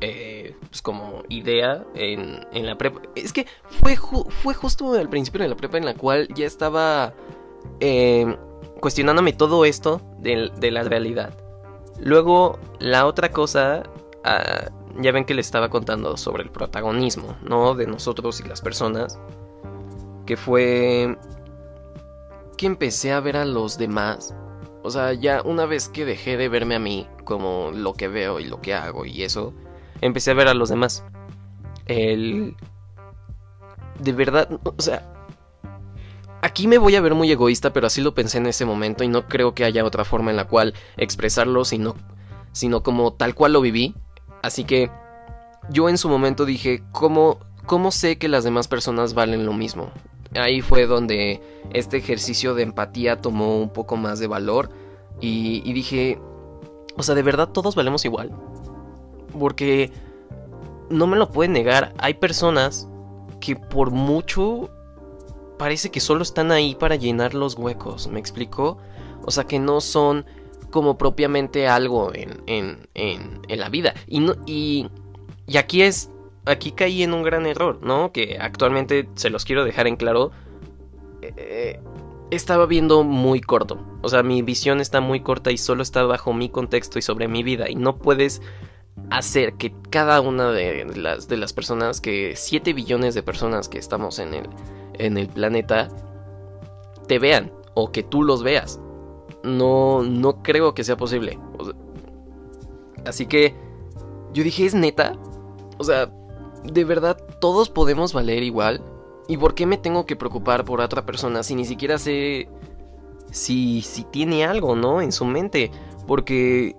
eh, 0.00 0.56
pues 0.68 0.82
como 0.82 1.22
idea 1.28 1.84
en, 1.94 2.46
en, 2.52 2.66
la 2.66 2.76
prepa. 2.76 3.02
Es 3.14 3.32
que 3.32 3.46
fue, 3.80 3.96
fue 3.96 4.54
justo 4.54 4.92
al 4.92 5.08
principio 5.08 5.42
de 5.42 5.48
la 5.48 5.56
prepa 5.56 5.78
en 5.78 5.84
la 5.84 5.94
cual 5.94 6.28
ya 6.34 6.46
estaba 6.46 7.14
eh, 7.80 8.36
cuestionándome 8.84 9.32
todo 9.32 9.64
esto 9.64 10.02
de, 10.18 10.70
la 10.70 10.82
realidad. 10.82 11.32
Luego, 11.98 12.58
la 12.80 13.06
otra 13.06 13.30
cosa, 13.30 13.82
uh, 14.26 15.00
ya 15.00 15.10
ven 15.10 15.24
que 15.24 15.32
le 15.32 15.40
estaba 15.40 15.70
contando 15.70 16.18
sobre 16.18 16.42
el 16.42 16.50
protagonismo, 16.50 17.34
¿no? 17.40 17.74
De 17.74 17.86
nosotros 17.86 18.40
y 18.40 18.42
las 18.46 18.60
personas. 18.60 19.18
Que 20.26 20.36
fue 20.36 21.16
que 22.58 22.66
empecé 22.66 23.12
a 23.12 23.20
ver 23.20 23.38
a 23.38 23.46
los 23.46 23.78
demás. 23.78 24.36
O 24.82 24.90
sea, 24.90 25.14
ya 25.14 25.40
una 25.40 25.64
vez 25.64 25.88
que 25.88 26.04
dejé 26.04 26.36
de 26.36 26.50
verme 26.50 26.74
a 26.74 26.78
mí 26.78 27.08
como 27.24 27.70
lo 27.72 27.94
que 27.94 28.08
veo 28.08 28.38
y 28.38 28.44
lo 28.44 28.60
que 28.60 28.74
hago 28.74 29.06
y 29.06 29.22
eso, 29.22 29.54
empecé 30.02 30.32
a 30.32 30.34
ver 30.34 30.48
a 30.48 30.52
los 30.52 30.68
demás. 30.68 31.02
El... 31.86 32.54
De 33.98 34.12
verdad, 34.12 34.60
o 34.62 34.74
sea, 34.82 35.13
Aquí 36.44 36.68
me 36.68 36.76
voy 36.76 36.94
a 36.94 37.00
ver 37.00 37.14
muy 37.14 37.32
egoísta, 37.32 37.72
pero 37.72 37.86
así 37.86 38.02
lo 38.02 38.14
pensé 38.14 38.36
en 38.36 38.44
ese 38.44 38.66
momento 38.66 39.02
y 39.02 39.08
no 39.08 39.26
creo 39.28 39.54
que 39.54 39.64
haya 39.64 39.82
otra 39.82 40.04
forma 40.04 40.30
en 40.30 40.36
la 40.36 40.46
cual 40.46 40.74
expresarlo, 40.98 41.64
sino, 41.64 41.96
sino 42.52 42.82
como 42.82 43.14
tal 43.14 43.34
cual 43.34 43.54
lo 43.54 43.62
viví. 43.62 43.94
Así 44.42 44.64
que 44.64 44.90
yo 45.70 45.88
en 45.88 45.96
su 45.96 46.10
momento 46.10 46.44
dije, 46.44 46.82
¿cómo, 46.92 47.38
¿cómo 47.64 47.90
sé 47.90 48.18
que 48.18 48.28
las 48.28 48.44
demás 48.44 48.68
personas 48.68 49.14
valen 49.14 49.46
lo 49.46 49.54
mismo? 49.54 49.90
Ahí 50.34 50.60
fue 50.60 50.84
donde 50.84 51.40
este 51.72 51.96
ejercicio 51.96 52.54
de 52.54 52.64
empatía 52.64 53.22
tomó 53.22 53.58
un 53.58 53.70
poco 53.70 53.96
más 53.96 54.18
de 54.18 54.26
valor 54.26 54.68
y, 55.22 55.62
y 55.64 55.72
dije, 55.72 56.20
o 56.98 57.02
sea, 57.02 57.14
¿de 57.14 57.22
verdad 57.22 57.48
todos 57.48 57.74
valemos 57.74 58.04
igual? 58.04 58.30
Porque 59.38 59.92
no 60.90 61.06
me 61.06 61.16
lo 61.16 61.30
pueden 61.30 61.54
negar, 61.54 61.94
hay 61.96 62.12
personas 62.12 62.86
que 63.40 63.56
por 63.56 63.92
mucho 63.92 64.68
parece 65.58 65.90
que 65.90 66.00
solo 66.00 66.22
están 66.22 66.52
ahí 66.52 66.74
para 66.74 66.96
llenar 66.96 67.34
los 67.34 67.56
huecos, 67.56 68.08
¿me 68.08 68.20
explico? 68.20 68.78
O 69.24 69.30
sea, 69.30 69.44
que 69.44 69.58
no 69.58 69.80
son 69.80 70.26
como 70.70 70.98
propiamente 70.98 71.68
algo 71.68 72.12
en, 72.14 72.42
en, 72.46 72.88
en, 72.94 73.60
la 73.60 73.68
vida. 73.68 73.94
Y, 74.08 74.20
no, 74.20 74.34
y, 74.44 74.88
y 75.46 75.56
aquí 75.56 75.82
es, 75.82 76.10
aquí 76.46 76.72
caí 76.72 77.02
en 77.02 77.14
un 77.14 77.22
gran 77.22 77.46
error, 77.46 77.78
¿no? 77.82 78.10
Que 78.12 78.38
actualmente 78.40 79.08
se 79.14 79.30
los 79.30 79.44
quiero 79.44 79.64
dejar 79.64 79.86
en 79.86 79.96
claro. 79.96 80.32
Eh, 81.22 81.80
estaba 82.30 82.66
viendo 82.66 83.04
muy 83.04 83.40
corto. 83.40 83.78
O 84.02 84.08
sea, 84.08 84.22
mi 84.22 84.42
visión 84.42 84.80
está 84.80 85.00
muy 85.00 85.20
corta 85.20 85.52
y 85.52 85.58
solo 85.58 85.82
está 85.82 86.02
bajo 86.02 86.32
mi 86.32 86.48
contexto 86.48 86.98
y 86.98 87.02
sobre 87.02 87.28
mi 87.28 87.42
vida. 87.42 87.70
Y 87.70 87.76
no 87.76 87.96
puedes 87.96 88.42
hacer 89.10 89.54
que 89.54 89.72
cada 89.90 90.20
una 90.20 90.50
de 90.50 90.84
las, 90.96 91.28
de 91.28 91.36
las 91.36 91.52
personas, 91.52 92.00
que 92.00 92.34
7 92.36 92.72
billones 92.72 93.14
de 93.14 93.22
personas 93.22 93.68
que 93.68 93.78
estamos 93.78 94.18
en 94.18 94.34
el, 94.34 94.48
en 94.98 95.18
el 95.18 95.28
planeta, 95.28 95.88
te 97.06 97.18
vean 97.18 97.52
o 97.74 97.92
que 97.92 98.02
tú 98.02 98.22
los 98.22 98.42
veas. 98.42 98.80
No, 99.42 100.02
no 100.02 100.42
creo 100.42 100.74
que 100.74 100.84
sea 100.84 100.96
posible. 100.96 101.38
Así 103.04 103.26
que 103.26 103.54
yo 104.32 104.42
dije, 104.42 104.64
¿es 104.64 104.74
neta? 104.74 105.16
O 105.78 105.84
sea, 105.84 106.10
¿de 106.64 106.84
verdad 106.84 107.16
todos 107.40 107.68
podemos 107.68 108.12
valer 108.12 108.42
igual? 108.42 108.82
¿Y 109.28 109.36
por 109.36 109.54
qué 109.54 109.66
me 109.66 109.78
tengo 109.78 110.06
que 110.06 110.16
preocupar 110.16 110.64
por 110.64 110.80
otra 110.80 111.04
persona 111.04 111.42
si 111.42 111.54
ni 111.54 111.64
siquiera 111.64 111.98
sé 111.98 112.48
si, 113.30 113.82
si 113.82 114.04
tiene 114.04 114.44
algo, 114.44 114.76
¿no? 114.76 115.00
En 115.00 115.12
su 115.12 115.24
mente. 115.24 115.70
Porque 116.06 116.76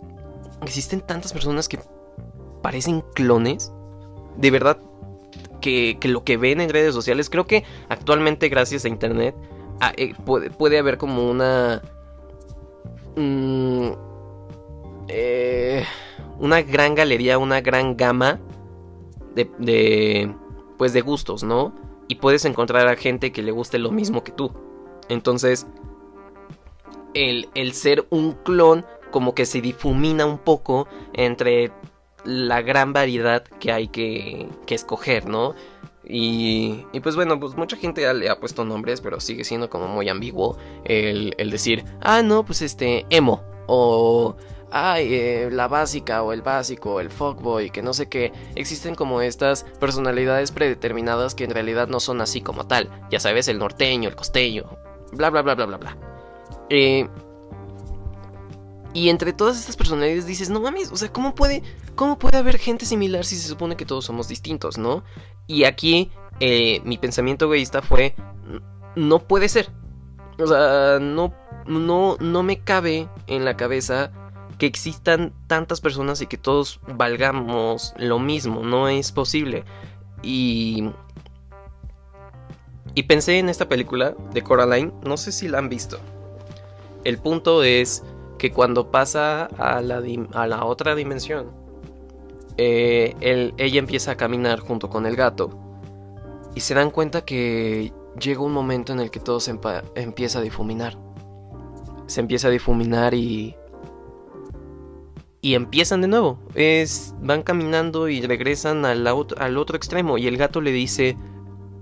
existen 0.62 1.02
tantas 1.02 1.34
personas 1.34 1.68
que 1.68 1.80
parecen 2.62 3.04
clones. 3.14 3.74
De 4.38 4.52
verdad, 4.52 4.80
que, 5.66 6.08
lo 6.08 6.24
que 6.24 6.38
ven 6.38 6.62
en 6.62 6.70
redes 6.70 6.94
sociales, 6.94 7.30
creo 7.30 7.48
que 7.48 7.64
actualmente 7.90 8.50
gracias 8.50 8.86
a 8.86 8.88
Internet 8.88 9.36
a, 9.80 9.94
eh, 9.98 10.14
puede, 10.26 10.78
haber 10.78 10.98
como 10.98 11.30
una... 11.30 11.82
Mmm, 13.16 13.90
eh, 15.08 15.84
una 16.40 16.62
gran 16.62 16.96
galería, 16.96 17.38
una 17.38 17.62
gran 17.62 17.96
gama 17.96 18.40
de, 19.34 19.50
de, 19.58 20.36
pues 20.78 20.94
de 20.94 21.02
gustos, 21.02 21.44
¿no? 21.44 21.74
Y 22.08 22.16
puedes 22.16 22.46
encontrar 22.46 22.88
a 22.88 22.96
gente 22.96 23.32
que 23.32 23.42
le 23.42 23.52
guste 23.52 23.80
lo 23.80 23.92
mismo 23.92 24.24
que 24.24 24.32
tú. 24.32 24.52
Entonces, 25.10 25.66
el, 27.14 27.50
el 27.56 27.74
ser 27.74 28.06
un 28.10 28.34
clon 28.34 28.86
como 29.12 29.34
que 29.34 29.46
se 29.46 29.62
difumina 29.62 30.26
un 30.26 30.38
poco 30.38 30.88
entre 31.14 31.72
la 32.26 32.62
gran 32.62 32.94
variedad 32.94 33.44
que 33.60 33.72
hay 33.72 33.88
que, 33.88 34.50
que 34.66 34.76
escoger, 34.76 35.28
¿no? 35.28 35.56
Y, 36.08 36.86
y, 36.94 37.00
pues 37.00 37.16
bueno, 37.16 37.40
pues 37.40 37.56
mucha 37.56 37.78
gente 37.78 38.12
le 38.14 38.30
ha 38.30 38.40
puesto 38.40 38.64
nombres, 38.64 39.02
pero 39.02 39.20
sigue 39.20 39.44
siendo 39.44 39.70
como 39.70 39.88
muy 39.88 40.08
ambiguo 40.08 40.58
el, 40.84 41.34
decir, 41.50 41.84
ah, 42.02 42.22
no, 42.22 42.46
pues 42.46 42.62
este, 42.62 43.06
emo, 43.10 43.44
o 43.68 44.36
ay, 44.72 45.08
eh, 45.14 45.50
la 45.52 45.68
básica 45.68 46.22
o 46.22 46.34
el 46.34 46.42
básico, 46.42 47.00
el 47.00 47.10
fuckboy, 47.10 47.70
que 47.72 47.82
no 47.82 47.94
sé 47.94 48.08
qué, 48.08 48.34
existen 48.56 48.94
como 48.94 49.22
estas 49.22 49.64
personalidades 49.80 50.52
predeterminadas 50.52 51.34
que 51.34 51.46
en 51.46 51.52
realidad 51.52 51.88
no 51.88 52.00
son 52.00 52.22
así 52.22 52.42
como 52.42 52.68
tal. 52.68 52.90
Ya 53.10 53.20
sabes, 53.20 53.48
el 53.48 53.58
norteño, 53.58 54.10
el 54.10 54.16
costeño, 54.16 54.78
bla, 55.14 55.30
bla, 55.30 55.42
bla, 55.42 55.56
bla, 55.56 55.66
bla, 55.66 55.78
bla. 55.78 55.98
Eh, 56.70 57.08
y 58.96 59.10
entre 59.10 59.34
todas 59.34 59.60
estas 59.60 59.76
personalidades 59.76 60.26
dices, 60.26 60.50
no 60.50 60.62
mames, 60.62 60.90
o 60.90 60.96
sea, 60.96 61.12
¿cómo 61.12 61.36
puede, 61.36 61.62
¿cómo 61.96 62.18
puede 62.18 62.38
haber 62.38 62.58
gente 62.58 62.86
similar 62.86 63.26
si 63.26 63.36
se 63.36 63.50
supone 63.50 63.76
que 63.76 63.86
todos 63.86 64.06
somos 64.06 64.30
distintos, 64.30 64.78
no? 64.78 65.04
Y 65.48 65.66
aquí 65.66 66.12
eh, 66.40 66.80
mi 66.86 66.98
pensamiento 66.98 67.44
egoísta 67.44 67.82
fue, 67.82 68.16
no 68.96 69.20
puede 69.20 69.50
ser. 69.50 69.70
O 70.40 70.48
sea, 70.48 71.00
no, 71.02 71.34
no, 71.68 72.16
no 72.22 72.42
me 72.42 72.62
cabe 72.62 73.10
en 73.28 73.44
la 73.44 73.58
cabeza 73.58 74.14
que 74.58 74.66
existan 74.66 75.34
tantas 75.48 75.82
personas 75.82 76.22
y 76.22 76.28
que 76.28 76.38
todos 76.38 76.80
valgamos 76.88 77.94
lo 77.98 78.18
mismo, 78.18 78.64
no 78.64 78.88
es 78.88 79.12
posible. 79.12 79.66
Y 80.24 80.90
y 82.94 83.04
pensé 83.04 83.40
en 83.40 83.50
esta 83.50 83.68
película 83.68 84.16
de 84.34 84.42
Coraline, 84.42 84.94
no 85.04 85.18
sé 85.18 85.34
si 85.34 85.50
la 85.50 85.58
han 85.58 85.68
visto. 85.68 86.00
El 87.04 87.18
punto 87.18 87.62
es 87.62 88.04
que 88.46 88.52
cuando 88.52 88.92
pasa 88.92 89.46
a 89.58 89.82
la, 89.82 90.04
a 90.34 90.46
la 90.46 90.66
otra 90.66 90.94
dimensión, 90.94 91.50
eh, 92.58 93.16
ella 93.58 93.80
empieza 93.80 94.12
a 94.12 94.18
caminar 94.18 94.60
junto 94.60 94.88
con 94.88 95.08
el 95.08 95.16
gato 95.16 95.50
y 96.54 96.60
se 96.60 96.76
dan 96.76 96.92
cuenta 96.92 97.26
que 97.26 97.92
llega 98.20 98.42
un 98.42 98.54
momento 98.54 98.94
en 98.94 99.00
el 99.00 99.10
que 99.10 99.20
todo 99.20 99.40
se 99.40 99.58
empieza 99.96 100.38
a 100.38 100.42
difuminar. 100.44 100.96
Se 102.06 102.20
empieza 102.20 102.50
a 102.50 102.52
difuminar 102.52 103.16
y 103.16 103.56
y 105.42 105.56
empiezan 105.56 106.02
de 106.02 106.08
nuevo. 106.08 106.38
Es, 106.54 107.16
van 107.22 107.42
caminando 107.42 108.10
y 108.10 108.22
regresan 108.22 108.86
al, 108.86 109.08
al 109.08 109.58
otro 109.58 109.76
extremo 109.76 110.20
y 110.20 110.28
el 110.28 110.38
gato 110.38 110.62
le 110.62 110.72
dice 110.72 111.18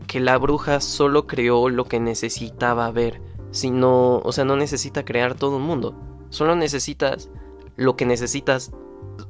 que 0.07 0.21
la 0.21 0.37
bruja 0.37 0.79
solo 0.79 1.27
creó 1.27 1.67
lo 1.67 1.83
que 1.83 1.99
necesitaba 1.99 2.89
ver. 2.91 3.19
Sino, 3.51 4.19
o 4.19 4.31
sea, 4.31 4.45
no 4.45 4.55
necesita 4.55 5.03
crear 5.03 5.35
todo 5.35 5.57
el 5.57 5.63
mundo. 5.63 6.13
Solo 6.33 6.55
necesitas 6.55 7.29
lo 7.75 7.95
que 7.95 8.05
necesitas. 8.05 8.71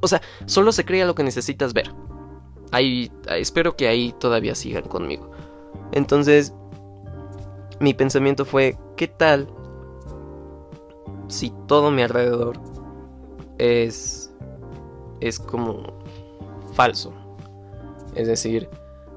O 0.00 0.08
sea, 0.08 0.22
solo 0.46 0.72
se 0.72 0.84
crea 0.84 1.04
lo 1.04 1.14
que 1.14 1.22
necesitas 1.22 1.74
ver. 1.74 1.94
Ahí, 2.72 3.12
espero 3.28 3.76
que 3.76 3.88
ahí 3.88 4.14
todavía 4.18 4.54
sigan 4.54 4.84
conmigo. 4.84 5.30
Entonces, 5.92 6.54
mi 7.78 7.92
pensamiento 7.92 8.44
fue, 8.44 8.78
¿qué 8.96 9.06
tal 9.06 9.48
si 11.28 11.52
todo 11.66 11.90
mi 11.90 12.02
alrededor 12.02 12.58
es 13.58 14.34
es 15.20 15.38
como 15.38 15.82
falso. 16.74 17.12
Es 18.14 18.28
decir, 18.28 18.68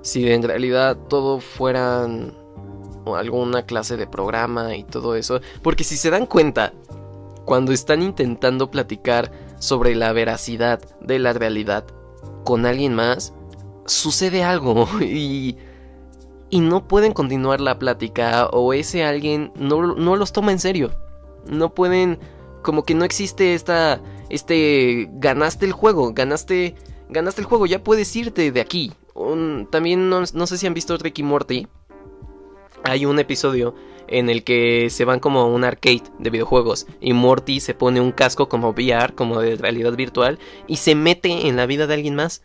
si 0.01 0.29
en 0.31 0.43
realidad 0.43 0.97
todo 1.09 1.39
fueran 1.39 2.33
alguna 3.05 3.63
clase 3.63 3.97
de 3.97 4.07
programa 4.07 4.75
y 4.75 4.83
todo 4.83 5.15
eso, 5.15 5.39
porque 5.61 5.83
si 5.83 5.97
se 5.97 6.09
dan 6.09 6.25
cuenta, 6.25 6.73
cuando 7.47 7.71
están 7.71 8.03
intentando 8.03 8.69
platicar 8.69 9.31
sobre 9.57 9.95
la 9.95 10.11
veracidad 10.11 10.81
de 10.99 11.17
la 11.17 11.31
realidad 11.31 11.85
con 12.43 12.65
alguien 12.65 12.93
más, 12.93 13.33
sucede 13.85 14.43
algo 14.43 14.85
y, 15.01 15.55
y 16.49 16.59
no 16.59 16.89
pueden 16.89 17.13
continuar 17.13 17.61
la 17.61 17.79
plática 17.79 18.47
o 18.47 18.73
ese 18.73 19.05
alguien 19.05 19.53
no, 19.55 19.95
no 19.95 20.17
los 20.17 20.33
toma 20.33 20.51
en 20.51 20.59
serio. 20.59 20.91
No 21.49 21.73
pueden, 21.73 22.19
como 22.63 22.83
que 22.83 22.95
no 22.95 23.05
existe 23.05 23.53
esta 23.53 24.01
este, 24.27 25.07
ganaste 25.13 25.65
el 25.65 25.71
juego, 25.71 26.11
ganaste, 26.13 26.75
ganaste 27.07 27.39
el 27.39 27.47
juego, 27.47 27.65
ya 27.65 27.81
puedes 27.81 28.13
irte 28.13 28.51
de 28.51 28.59
aquí. 28.59 28.91
también 29.71 30.09
no, 30.09 30.21
no, 30.33 30.47
sé 30.47 30.57
si 30.57 30.67
han 30.67 30.73
visto 30.73 30.97
Ricky 30.97 31.23
Morty. 31.23 31.65
Hay 32.83 33.05
un 33.05 33.19
episodio 33.19 33.73
en 34.07 34.29
el 34.29 34.43
que 34.43 34.89
se 34.89 35.05
van 35.05 35.19
como 35.19 35.41
a 35.41 35.45
un 35.45 35.63
arcade 35.63 36.03
de 36.19 36.29
videojuegos 36.29 36.87
y 37.01 37.13
Morty 37.13 37.59
se 37.59 37.73
pone 37.73 38.01
un 38.01 38.11
casco 38.11 38.49
como 38.49 38.69
VR, 38.69 39.13
como 39.13 39.39
de 39.39 39.55
realidad 39.55 39.93
virtual, 39.95 40.39
y 40.67 40.77
se 40.77 40.95
mete 40.95 41.47
en 41.47 41.55
la 41.55 41.65
vida 41.65 41.87
de 41.87 41.93
alguien 41.93 42.15
más. 42.15 42.43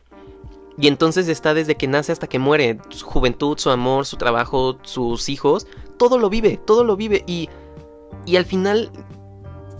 Y 0.79 0.89
entonces 0.89 1.29
está 1.29 1.53
desde 1.55 1.77
que 1.77 1.87
nace 1.87 2.13
hasta 2.13 2.27
que 2.27 2.39
muere. 2.39 2.79
Su 2.89 3.05
juventud, 3.07 3.59
su 3.59 3.71
amor, 3.71 4.07
su 4.07 4.17
trabajo, 4.17 4.79
sus 4.83 5.29
hijos. 5.29 5.67
Todo 5.99 6.19
lo 6.19 6.31
vive, 6.31 6.59
todo 6.65 6.83
lo 6.83 6.97
vive. 6.97 7.25
Y, 7.27 7.51
y 8.25 8.37
al 8.37 8.47
final 8.47 8.91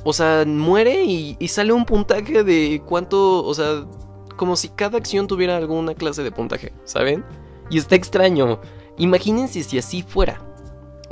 o 0.05 0.13
sea, 0.13 0.45
muere 0.47 1.05
y, 1.05 1.37
y, 1.39 1.49
sale 1.49 1.73
un 1.73 1.85
puntaje 1.85 2.43
de 2.43 2.83
cuánto, 2.85 3.45
o 3.45 3.55
sea, 3.55 3.87
como 4.37 4.57
si 4.57 4.69
cada 4.69 4.99
acción 4.99 5.27
tuviera 5.29 5.57
alguna 5.57 5.95
clase 5.95 6.25
de 6.25 6.33
puntaje, 6.33 6.73
¿saben? 6.85 7.25
Y 7.71 7.79
está 7.79 7.95
extraño. 7.95 8.61
Imagínense 8.99 9.63
si 9.63 9.79
así 9.79 10.03
fuera. 10.03 10.45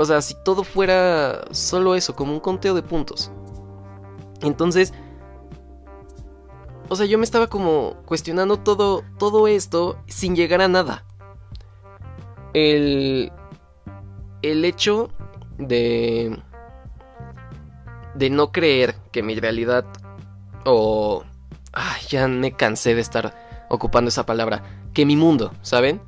O 0.00 0.04
sea, 0.06 0.22
si 0.22 0.34
todo 0.34 0.64
fuera 0.64 1.42
solo 1.50 1.94
eso, 1.94 2.16
como 2.16 2.32
un 2.32 2.40
conteo 2.40 2.72
de 2.72 2.82
puntos. 2.82 3.30
Entonces, 4.40 4.94
o 6.88 6.96
sea, 6.96 7.04
yo 7.04 7.18
me 7.18 7.24
estaba 7.24 7.48
como 7.48 7.96
cuestionando 8.06 8.56
todo, 8.56 9.04
todo 9.18 9.46
esto 9.46 9.98
sin 10.06 10.34
llegar 10.34 10.62
a 10.62 10.68
nada. 10.68 11.04
El, 12.54 13.30
el 14.40 14.64
hecho 14.64 15.10
de 15.58 16.42
de 18.14 18.30
no 18.30 18.52
creer 18.52 18.96
que 19.12 19.22
mi 19.22 19.38
realidad 19.38 19.84
o 20.64 21.24
ay, 21.74 22.00
ya 22.08 22.26
me 22.26 22.52
cansé 22.52 22.94
de 22.94 23.02
estar 23.02 23.66
ocupando 23.68 24.08
esa 24.08 24.24
palabra, 24.24 24.62
que 24.94 25.04
mi 25.04 25.16
mundo, 25.16 25.52
¿saben? 25.60 26.00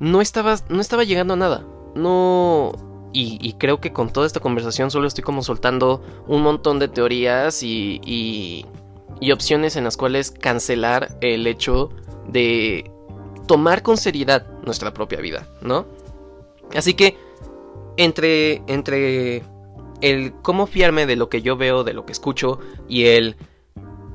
No 0.00 0.22
estaba 0.22 0.56
no 0.70 0.80
estaba 0.80 1.04
llegando 1.04 1.34
a 1.34 1.36
nada. 1.36 1.75
No 1.96 2.72
y, 3.18 3.54
creo 3.54 3.80
que 3.80 3.94
con 3.94 4.12
toda 4.12 4.26
esta 4.26 4.40
conversación 4.40 4.90
solo 4.90 5.08
estoy 5.08 5.24
como 5.24 5.42
soltando 5.42 6.02
un 6.26 6.42
montón 6.42 6.78
de 6.78 6.88
teorías 6.88 7.62
y, 7.62 7.98
y, 8.04 8.66
y 9.20 9.32
opciones 9.32 9.76
en 9.76 9.84
las 9.84 9.96
cuales 9.96 10.30
cancelar 10.30 11.16
el 11.22 11.46
hecho 11.46 11.88
de 12.28 12.90
tomar 13.46 13.82
con 13.82 13.96
seriedad 13.96 14.46
nuestra 14.64 14.92
propia 14.92 15.20
vida, 15.22 15.48
¿no? 15.62 15.86
Así 16.74 16.92
que 16.92 17.16
entre, 17.96 18.62
entre 18.66 19.42
el 20.02 20.34
cómo 20.42 20.66
fiarme 20.66 21.06
de 21.06 21.16
lo 21.16 21.30
que 21.30 21.40
yo 21.40 21.56
veo, 21.56 21.84
de 21.84 21.94
lo 21.94 22.04
que 22.04 22.12
escucho, 22.12 22.58
y 22.86 23.06
el 23.06 23.36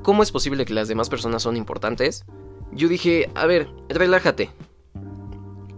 cómo 0.02 0.22
es 0.22 0.30
posible 0.30 0.64
que 0.64 0.74
las 0.74 0.86
demás 0.86 1.08
personas 1.08 1.42
son 1.42 1.56
importantes, 1.56 2.24
yo 2.70 2.86
dije, 2.86 3.30
a 3.34 3.46
ver, 3.46 3.68
relájate. 3.88 4.50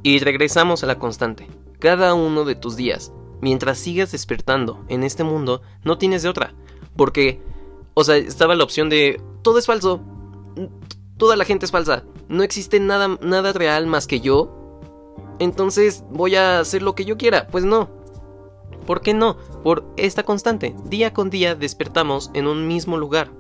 Y 0.03 0.19
regresamos 0.19 0.85
a 0.85 0.87
la 0.87 0.99
constante. 0.99 1.49
Cada 1.79 2.15
uno 2.15 2.45
de 2.45 2.55
tus 2.55 2.77
días, 2.77 3.13
mientras 3.41 3.79
sigas 3.79 4.13
despertando 4.13 4.85
en 4.89 5.05
este 5.05 5.25
mundo, 5.25 5.63
no 5.83 5.99
tienes 5.99 6.23
de 6.23 6.29
otra. 6.29 6.55
Porque, 6.97 7.41
o 7.95 8.05
sea, 8.05 8.17
estaba 8.17 8.55
la 8.55 8.65
opción 8.65 8.89
de, 8.89 9.21
todo 9.43 9.59
es 9.59 9.67
falso, 9.67 10.01
toda 11.17 11.37
la 11.37 11.45
gente 11.45 11.67
es 11.67 11.73
falsa, 11.73 12.05
no 12.29 12.43
existe 12.43 12.81
nada, 12.81 13.19
nada 13.21 13.53
real 13.53 13.87
más 13.87 14.07
que 14.07 14.21
yo. 14.21 14.81
Entonces 15.39 16.05
voy 16.11 16.37
a 16.37 16.61
hacer 16.61 16.83
lo 16.83 16.95
que 16.95 17.05
yo 17.05 17.17
quiera. 17.17 17.49
Pues 17.49 17.65
no, 17.65 17.91
¿Por 18.87 19.01
qué 19.01 19.15
no? 19.15 19.37
Por 19.63 19.85
esta 19.97 20.23
constante. 20.23 20.75
Día 20.85 21.13
con 21.13 21.31
día 21.31 21.55
despertamos 21.55 22.31
en 22.35 22.47
un 22.47 22.67
mismo 22.67 22.97
lugar. 22.97 23.31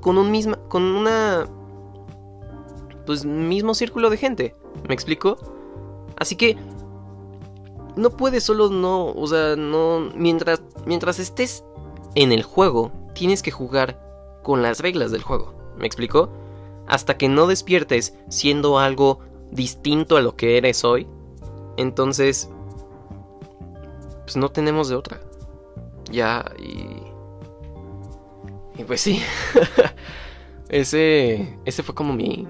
Con 0.00 0.18
un 0.18 0.30
misma. 0.30 0.56
con 0.68 0.82
una. 0.82 1.46
Pues 3.06 3.24
mismo 3.24 3.74
círculo 3.74 4.10
de 4.10 4.16
gente. 4.16 4.54
¿Me 4.88 4.94
explico? 4.94 5.36
Así 6.16 6.36
que. 6.36 6.56
No 7.96 8.10
puedes 8.10 8.44
solo 8.44 8.68
no. 8.70 9.06
O 9.08 9.26
sea, 9.26 9.56
no. 9.56 10.10
Mientras. 10.14 10.62
Mientras 10.86 11.18
estés 11.18 11.64
en 12.14 12.32
el 12.32 12.42
juego, 12.42 12.92
tienes 13.14 13.42
que 13.42 13.50
jugar 13.50 14.40
con 14.42 14.62
las 14.62 14.80
reglas 14.80 15.10
del 15.10 15.22
juego. 15.22 15.54
¿Me 15.78 15.86
explico? 15.86 16.30
Hasta 16.86 17.16
que 17.16 17.28
no 17.28 17.46
despiertes 17.46 18.14
siendo 18.28 18.78
algo 18.78 19.20
distinto 19.50 20.16
a 20.16 20.20
lo 20.20 20.36
que 20.36 20.56
eres 20.56 20.84
hoy. 20.84 21.06
Entonces 21.76 22.50
pues 24.30 24.36
no 24.36 24.48
tenemos 24.48 24.88
de 24.88 24.94
otra. 24.94 25.20
Ya, 26.08 26.44
y... 26.56 27.02
Y 28.80 28.84
pues 28.84 29.00
sí. 29.00 29.20
ese, 30.68 31.58
ese 31.64 31.82
fue 31.82 31.96
como 31.96 32.12
mi... 32.12 32.46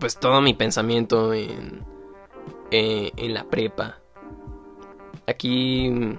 Pues 0.00 0.18
todo 0.18 0.40
mi 0.40 0.54
pensamiento 0.54 1.32
en, 1.32 1.84
en, 2.72 3.12
en 3.16 3.34
la 3.34 3.44
prepa. 3.44 3.98
Aquí... 5.26 6.16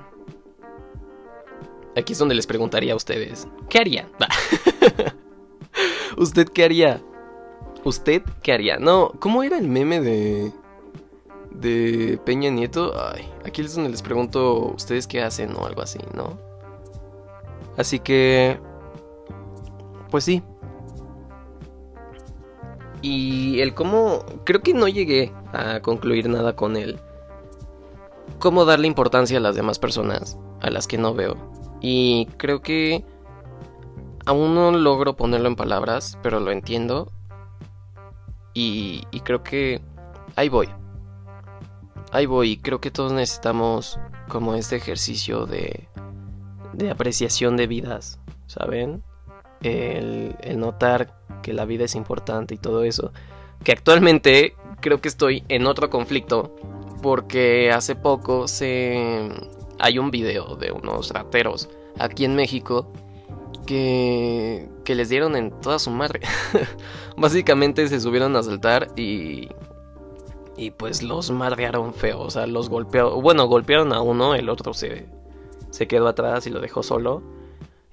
Aquí 1.95 2.13
es 2.13 2.19
donde 2.19 2.33
les 2.33 2.47
preguntaría 2.47 2.93
a 2.93 2.95
ustedes, 2.95 3.47
¿qué 3.69 3.77
harían? 3.77 4.09
¿Usted 6.17 6.47
qué 6.49 6.63
haría? 6.63 7.01
¿Usted 7.83 8.23
qué 8.41 8.51
haría? 8.53 8.77
No, 8.77 9.11
¿cómo 9.19 9.43
era 9.43 9.59
el 9.59 9.67
meme 9.67 10.01
de 10.01 10.51
de 11.53 12.19
Peña 12.25 12.49
Nieto, 12.49 12.93
ay, 12.99 13.29
aquí 13.45 13.61
es 13.61 13.75
donde 13.75 13.89
les 13.89 14.01
pregunto 14.01 14.73
ustedes 14.75 15.07
qué 15.07 15.21
hacen 15.21 15.55
o 15.55 15.65
algo 15.65 15.81
así, 15.81 15.99
¿no? 16.13 16.37
Así 17.77 17.99
que, 17.99 18.59
pues 20.09 20.23
sí. 20.23 20.43
Y 23.03 23.59
el 23.61 23.75
cómo, 23.75 24.25
creo 24.45 24.61
que 24.61 24.73
no 24.73 24.87
llegué 24.87 25.31
a 25.51 25.79
concluir 25.81 26.27
nada 26.27 26.55
con 26.55 26.75
él. 26.75 26.99
Cómo 28.39 28.65
darle 28.65 28.87
importancia 28.87 29.37
a 29.37 29.41
las 29.41 29.55
demás 29.55 29.77
personas, 29.77 30.39
a 30.61 30.71
las 30.71 30.87
que 30.87 30.97
no 30.97 31.13
veo. 31.13 31.35
Y 31.81 32.25
creo 32.37 32.61
que 32.61 33.05
aún 34.25 34.55
no 34.55 34.71
logro 34.71 35.15
ponerlo 35.15 35.47
en 35.47 35.55
palabras, 35.55 36.17
pero 36.23 36.39
lo 36.39 36.49
entiendo. 36.49 37.11
Y, 38.55 39.03
y 39.11 39.19
creo 39.19 39.43
que 39.43 39.79
ahí 40.35 40.49
voy 40.49 40.69
ahí 42.13 42.27
voy, 42.27 42.57
creo 42.57 42.79
que 42.79 42.91
todos 42.91 43.11
necesitamos 43.11 43.99
como 44.29 44.53
este 44.53 44.75
ejercicio 44.75 45.45
de, 45.45 45.89
de 46.73 46.91
apreciación 46.91 47.57
de 47.57 47.67
vidas, 47.67 48.19
¿saben? 48.45 49.03
El, 49.61 50.35
el, 50.41 50.59
notar 50.59 51.22
que 51.43 51.53
la 51.53 51.65
vida 51.65 51.86
es 51.86 51.93
importante 51.93 52.56
y 52.56 52.58
todo 52.58 52.84
eso. 52.84 53.12
Que 53.63 53.71
actualmente 53.71 54.56
creo 54.82 54.99
que 54.99 55.10
estoy 55.10 55.43
en 55.49 55.67
otro 55.67 55.91
conflicto 55.91 56.56
porque 57.03 57.71
hace 57.71 57.95
poco 57.95 58.47
se 58.47 59.29
hay 59.77 59.99
un 59.99 60.10
video 60.10 60.56
de 60.56 60.71
unos 60.71 61.12
rateros 61.12 61.69
aquí 61.99 62.25
en 62.25 62.36
México 62.36 62.91
que, 63.67 64.67
que 64.84 64.95
les 64.95 65.10
dieron 65.10 65.36
en 65.36 65.51
toda 65.62 65.77
su 65.77 65.91
madre. 65.91 66.21
Básicamente 67.17 67.88
se 67.88 67.99
subieron 67.99 68.36
a 68.36 68.41
saltar 68.41 68.88
y 68.95 69.49
y 70.56 70.71
pues 70.71 71.01
los 71.01 71.32
madrearon 71.32 71.93
feo, 71.93 72.21
o 72.21 72.29
sea, 72.29 72.45
los 72.45 72.69
golpearon, 72.69 73.21
bueno, 73.21 73.47
golpearon 73.47 73.91
a 73.93 74.01
uno, 74.01 74.36
el 74.36 74.49
otro 74.49 74.73
se, 74.73 75.08
se 75.71 75.88
quedó 75.88 76.08
atrás 76.08 76.45
y 76.45 76.51
lo 76.51 76.62
dejó 76.62 76.84
solo. 76.84 77.23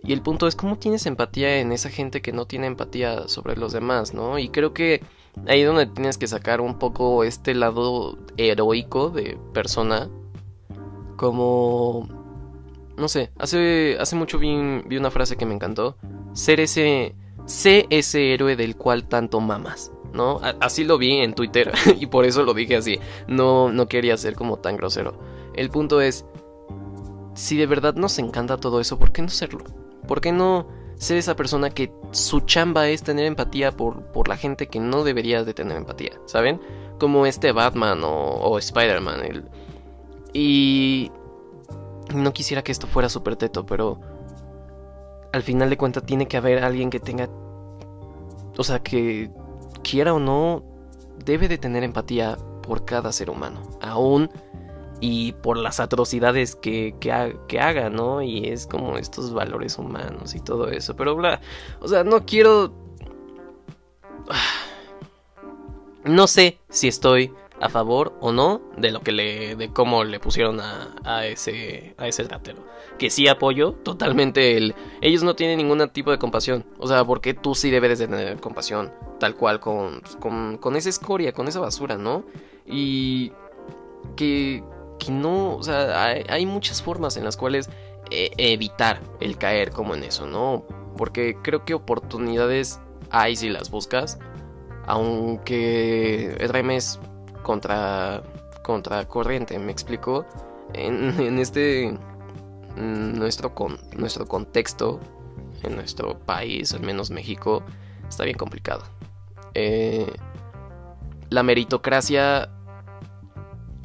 Y 0.02 0.12
el 0.12 0.22
punto 0.22 0.46
es 0.46 0.56
cómo 0.56 0.76
tienes 0.76 1.06
empatía 1.06 1.58
en 1.58 1.72
esa 1.72 1.90
gente 1.90 2.22
que 2.22 2.32
no 2.32 2.46
tiene 2.46 2.66
empatía 2.66 3.28
sobre 3.28 3.56
los 3.56 3.72
demás, 3.72 4.14
¿no? 4.14 4.38
Y 4.38 4.48
creo 4.48 4.72
que 4.72 5.02
ahí 5.46 5.60
es 5.60 5.66
donde 5.66 5.86
tienes 5.86 6.16
que 6.16 6.26
sacar 6.26 6.60
un 6.60 6.78
poco 6.78 7.24
este 7.24 7.54
lado 7.54 8.18
heroico 8.36 9.10
de 9.10 9.38
persona. 9.52 10.08
Como... 11.16 12.08
No 12.96 13.08
sé, 13.08 13.30
hace, 13.38 13.96
hace 13.98 14.16
mucho 14.16 14.38
vi, 14.38 14.82
vi 14.86 14.96
una 14.96 15.10
frase 15.10 15.36
que 15.36 15.46
me 15.46 15.54
encantó. 15.54 15.96
Ser 16.32 16.60
ese... 16.60 17.14
Sé 17.46 17.86
ese 17.90 18.32
héroe 18.32 18.56
del 18.56 18.76
cual 18.76 19.08
tanto 19.08 19.40
mamas. 19.40 19.92
¿no? 20.12 20.40
así 20.60 20.84
lo 20.84 20.98
vi 20.98 21.18
en 21.18 21.34
Twitter 21.34 21.72
y 22.00 22.06
por 22.06 22.24
eso 22.24 22.42
lo 22.42 22.54
dije 22.54 22.76
así. 22.76 22.98
No, 23.28 23.70
no 23.70 23.86
quería 23.86 24.16
ser 24.16 24.34
como 24.34 24.58
tan 24.58 24.76
grosero. 24.76 25.18
El 25.54 25.70
punto 25.70 26.00
es, 26.00 26.24
si 27.34 27.56
de 27.56 27.66
verdad 27.66 27.94
nos 27.94 28.18
encanta 28.18 28.58
todo 28.58 28.80
eso, 28.80 28.98
¿por 28.98 29.12
qué 29.12 29.22
no 29.22 29.28
serlo? 29.28 29.64
¿Por 30.06 30.20
qué 30.20 30.32
no 30.32 30.66
ser 31.00 31.16
esa 31.16 31.34
persona 31.34 31.70
que 31.70 31.92
su 32.10 32.40
chamba 32.40 32.88
es 32.88 33.02
tener 33.02 33.24
empatía 33.24 33.72
por, 33.72 34.04
por 34.12 34.28
la 34.28 34.36
gente 34.36 34.68
que 34.68 34.80
no 34.80 35.02
debería 35.02 35.44
de 35.44 35.54
tener 35.54 35.78
empatía, 35.78 36.12
¿saben? 36.26 36.60
Como 36.98 37.24
este 37.24 37.52
Batman 37.52 38.00
o, 38.04 38.58
Spider-Man. 38.58 39.48
Y 40.34 41.10
no 42.14 42.32
quisiera 42.34 42.62
que 42.62 42.70
esto 42.70 42.86
fuera 42.86 43.08
súper 43.08 43.36
teto, 43.36 43.64
pero 43.64 43.98
al 45.32 45.42
final 45.42 45.70
de 45.70 45.78
cuentas 45.78 46.04
tiene 46.04 46.28
que 46.28 46.36
haber 46.36 46.62
alguien 46.62 46.90
que 46.90 47.00
tenga... 47.00 47.30
O 48.58 48.64
sea, 48.64 48.80
que 48.80 49.30
quiera 49.82 50.12
o 50.12 50.18
no, 50.18 50.62
debe 51.24 51.48
de 51.48 51.56
tener 51.56 51.82
empatía 51.82 52.36
por 52.62 52.84
cada 52.84 53.10
ser 53.10 53.30
humano, 53.30 53.62
aún 53.80 54.30
y 55.00 55.32
por 55.32 55.56
las 55.56 55.80
atrocidades 55.80 56.54
que, 56.54 56.94
que, 57.00 57.60
haga, 57.60 57.90
¿no? 57.90 58.22
Y 58.22 58.48
es 58.48 58.66
como 58.66 58.98
estos 58.98 59.32
valores 59.32 59.78
humanos 59.78 60.34
y 60.34 60.40
todo 60.40 60.68
eso, 60.68 60.94
pero 60.94 61.16
bla, 61.16 61.40
o 61.80 61.88
sea, 61.88 62.04
no 62.04 62.24
quiero... 62.24 62.72
No 66.02 66.26
sé 66.26 66.58
si 66.70 66.88
estoy 66.88 67.30
a 67.60 67.68
favor 67.68 68.14
o 68.20 68.32
no 68.32 68.62
de 68.78 68.90
lo 68.90 69.00
que 69.00 69.12
le 69.12 69.54
de 69.54 69.70
cómo 69.70 70.02
le 70.02 70.18
pusieron 70.18 70.60
a, 70.60 70.94
a 71.04 71.26
ese 71.26 71.94
a 71.98 72.08
ese 72.08 72.24
ratero. 72.24 72.64
Que 72.98 73.10
sí 73.10 73.28
apoyo 73.28 73.72
totalmente 73.72 74.56
el 74.56 74.74
ellos 75.02 75.22
no 75.22 75.36
tienen 75.36 75.58
ningún 75.58 75.86
tipo 75.90 76.10
de 76.10 76.18
compasión. 76.18 76.64
O 76.78 76.88
sea 76.88 77.04
porque 77.04 77.34
tú 77.34 77.54
sí 77.54 77.70
debes 77.70 77.98
de 77.98 78.08
tener 78.08 78.40
compasión 78.40 78.92
tal 79.18 79.36
cual 79.36 79.60
con, 79.60 80.00
con, 80.20 80.56
con 80.56 80.74
esa 80.74 80.88
escoria 80.88 81.32
con 81.32 81.48
esa 81.48 81.60
basura 81.60 81.98
no 81.98 82.24
y 82.64 83.32
que 84.16 84.64
que 85.00 85.10
no 85.10 85.56
o 85.56 85.62
sea 85.64 86.12
hay, 86.12 86.46
muchas 86.46 86.80
formas 86.80 87.16
en 87.16 87.24
las 87.24 87.36
cuales 87.36 87.68
eh, 88.12 88.30
evitar 88.36 89.00
el 89.18 89.36
caer 89.36 89.72
como 89.72 89.94
en 89.94 90.04
eso 90.04 90.26
no 90.26 90.64
porque 90.96 91.36
creo 91.42 91.64
que 91.64 91.74
oportunidades 91.74 92.78
hay 93.10 93.34
si 93.34 93.48
las 93.48 93.70
buscas 93.70 94.18
aunque 94.86 96.32
el 96.38 96.48
remes 96.48 96.98
contra, 97.42 98.22
contra 98.62 99.06
corriente, 99.06 99.58
me 99.58 99.72
explico. 99.72 100.26
En, 100.72 101.38
este 101.38 101.96
nuestro, 102.76 103.54
con, 103.54 103.78
nuestro 103.96 104.26
contexto, 104.26 105.00
en 105.62 105.76
nuestro 105.76 106.18
país, 106.18 106.72
al 106.72 106.80
menos 106.80 107.10
México, 107.10 107.62
está 108.08 108.24
bien 108.24 108.36
complicado. 108.36 108.82
Eh, 109.54 110.12
la 111.28 111.42
meritocracia 111.42 112.50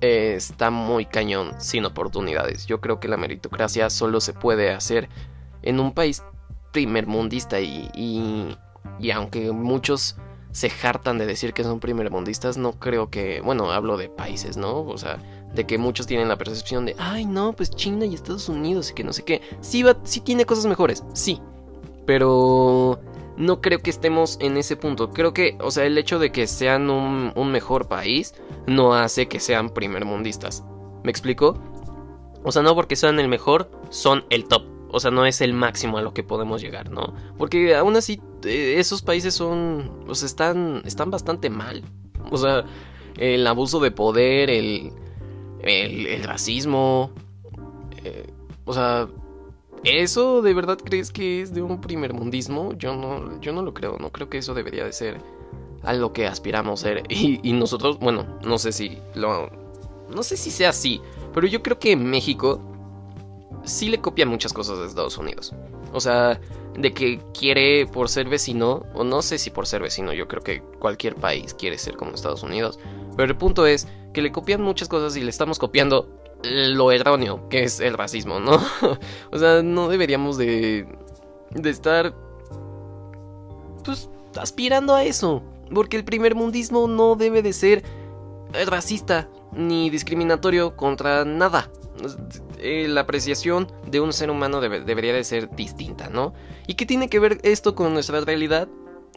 está 0.02 0.70
muy 0.70 1.06
cañón 1.06 1.54
sin 1.60 1.86
oportunidades. 1.86 2.66
Yo 2.66 2.82
creo 2.82 3.00
que 3.00 3.08
la 3.08 3.18
meritocracia 3.18 3.90
solo 3.90 4.22
se 4.22 4.34
puede 4.34 4.72
hacer 4.72 5.10
en 5.62 5.80
un 5.80 5.94
país 5.94 6.24
primermundista 6.72 7.60
y, 7.62 7.90
y, 7.94 8.58
y 9.00 9.12
aunque 9.12 9.52
muchos 9.52 10.18
se 10.52 10.72
hartan 10.84 11.18
de 11.18 11.26
decir 11.26 11.54
que 11.54 11.64
son 11.64 11.80
primermundistas, 11.80 12.58
no 12.58 12.74
creo 12.74 13.10
que, 13.10 13.42
bueno, 13.42 13.72
hablo 13.72 13.98
de 13.98 14.10
países, 14.10 14.56
¿no? 14.58 14.82
O 14.82 14.98
sea, 14.98 15.18
de 15.54 15.66
que 15.66 15.78
muchos 15.78 16.08
tienen 16.08 16.28
la 16.28 16.38
percepción 16.38 16.86
de, 16.86 16.96
ay, 16.98 17.26
no, 17.26 17.54
pues 17.54 17.72
China 17.72 18.06
y 18.06 18.14
Estados 18.14 18.48
Unidos 18.50 18.92
y 18.92 18.94
que 18.94 19.04
no 19.04 19.14
sé 19.14 19.24
qué. 19.24 19.42
Sí, 19.62 19.84
va, 19.84 19.98
sí 20.04 20.22
tiene 20.22 20.46
cosas 20.46 20.66
mejores, 20.66 21.04
sí. 21.14 21.42
Pero 22.06 23.00
no 23.38 23.62
creo 23.62 23.80
que 23.80 23.90
estemos 23.90 24.38
en 24.40 24.58
ese 24.58 24.76
punto. 24.76 25.12
Creo 25.12 25.34
que, 25.34 25.58
o 25.62 25.72
sea, 25.72 25.86
el 25.86 25.98
hecho 25.98 26.20
de 26.20 26.32
que 26.32 26.48
sean 26.48 26.90
un, 26.90 27.52
mejor 27.52 27.88
país 27.88 28.34
no 28.68 28.94
hace 28.94 29.28
que 29.28 29.40
sean 29.40 29.70
primermundistas. 29.70 30.64
¿Me 31.04 31.12
explico? 31.12 31.60
O 32.44 32.52
sea, 32.52 32.62
no 32.62 32.76
porque 32.76 32.96
sean 32.96 33.20
el 33.20 33.28
mejor, 33.28 33.70
son 33.90 34.26
el 34.30 34.46
top. 34.46 34.64
O 34.92 35.00
sea, 35.00 35.12
no 35.12 35.26
es 35.26 35.42
el 35.42 35.54
máximo 35.54 35.98
a 35.98 36.02
lo 36.02 36.14
que 36.14 36.24
podemos 36.24 36.62
llegar, 36.62 36.90
¿no? 36.90 37.14
Porque 37.38 37.76
aún 37.76 37.98
así, 37.98 38.22
eh, 38.46 38.76
esos 38.78 39.02
países 39.02 39.34
son. 39.34 40.06
O 40.08 40.16
sea, 40.16 40.28
están, 40.28 40.82
están 40.86 41.12
bastante 41.12 41.50
mal. 41.50 41.84
O 42.32 42.38
sea, 42.38 42.66
el 43.18 43.46
abuso 43.46 43.80
de 43.80 43.92
poder, 43.92 44.50
el. 44.50 44.94
el, 45.62 46.24
racismo. 46.24 47.12
Eh, 48.04 48.28
o 48.64 48.74
sea, 48.74 49.10
¿eso 49.86 50.42
de 50.42 50.54
verdad 50.54 50.78
crees 50.84 51.12
que 51.12 51.42
es 51.42 51.54
de 51.54 51.62
un 51.62 51.80
primer 51.80 52.14
mundismo? 52.14 52.74
Yo 52.74 52.96
no, 52.96 53.40
yo 53.40 53.54
no 53.54 53.62
lo 53.62 53.74
creo. 53.74 53.98
No 54.00 54.12
creo 54.12 54.30
que 54.30 54.40
eso 54.40 54.54
debería 54.54 54.84
de 54.84 54.92
ser 54.92 55.22
a 55.84 55.94
lo 55.94 56.12
que 56.12 56.28
aspiramos 56.28 56.82
ser. 56.82 57.04
Y, 57.10 57.40
y 57.44 57.54
nosotros, 57.54 58.00
bueno, 58.00 58.26
no 58.44 58.58
sé 58.58 58.72
si 58.72 58.98
lo. 59.14 59.50
No 60.14 60.24
sé 60.24 60.38
si 60.38 60.52
sea 60.52 60.70
así. 60.70 61.02
Pero 61.34 61.48
yo 61.48 61.62
creo 61.62 61.80
que 61.80 61.96
México 61.96 62.62
sí 63.64 63.90
le 63.90 64.00
copia 64.00 64.26
muchas 64.26 64.54
cosas 64.54 64.80
de 64.80 64.86
Estados 64.86 65.18
Unidos. 65.18 65.54
O 65.94 66.00
sea, 66.00 66.40
de 66.78 66.94
que 66.94 67.22
quiere 67.38 67.86
por 67.86 68.10
ser 68.10 68.28
vecino, 68.28 68.84
o 68.94 69.04
no 69.04 69.22
sé 69.22 69.38
si 69.38 69.50
por 69.50 69.66
ser 69.66 69.82
vecino, 69.82 70.14
yo 70.14 70.28
creo 70.28 70.44
que 70.44 70.62
cualquier 70.80 71.16
país 71.16 71.54
quiere 71.54 71.78
ser 71.78 71.96
como 71.96 72.12
Estados 72.12 72.44
Unidos. 72.44 72.80
Pero 73.16 73.32
el 73.32 73.38
punto 73.38 73.66
es 73.66 73.88
que 74.14 74.22
le 74.22 74.32
copian 74.32 74.62
muchas 74.62 74.88
cosas 74.88 75.16
y 75.16 75.22
le 75.22 75.30
estamos 75.30 75.60
copiando 75.60 76.10
lo 76.46 76.92
erróneo, 76.92 77.48
que 77.50 77.64
es 77.64 77.80
el 77.80 77.94
racismo, 77.94 78.40
¿no? 78.40 78.60
o 79.32 79.38
sea, 79.38 79.62
no 79.64 79.88
deberíamos 79.90 80.38
de, 80.38 80.88
de 81.52 81.70
estar, 81.70 82.14
pues, 83.84 84.10
aspirando 84.38 84.94
a 84.96 85.04
eso. 85.04 85.44
Porque 85.74 85.98
el 85.98 86.06
primer 86.06 86.36
mundismo 86.36 86.88
no 86.88 87.16
debe 87.16 87.42
de 87.42 87.52
ser 87.52 87.84
racista 88.68 89.30
ni 89.52 89.90
discriminatorio 89.90 90.76
contra 90.76 91.26
nada. 91.26 91.70
Eh, 92.60 92.88
la 92.90 93.02
apreciación 93.02 93.72
de 93.88 94.00
un 94.00 94.14
ser 94.14 94.30
humano 94.30 94.62
debería 94.62 95.14
de 95.14 95.24
ser 95.24 95.50
distinta, 95.56 96.10
¿no? 96.10 96.34
¿Y 96.68 96.76
qué 96.76 96.86
tiene 96.86 97.10
que 97.10 97.20
ver 97.20 97.40
esto 97.44 97.76
con 97.76 97.94
nuestra 97.94 98.22
realidad? 98.22 98.68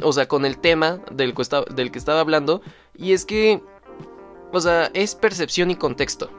O 0.02 0.12
sea, 0.12 0.28
con 0.28 0.44
el 0.44 0.58
tema 0.58 1.00
del 1.10 1.34
que, 1.34 1.42
del 1.74 1.90
que 1.90 1.98
estaba 1.98 2.20
hablando. 2.20 2.62
Y 2.96 3.12
es 3.12 3.24
que, 3.24 3.62
o 4.52 4.60
sea, 4.60 4.90
es 4.94 5.14
percepción 5.14 5.70
y 5.70 5.76
contexto. 5.76 6.30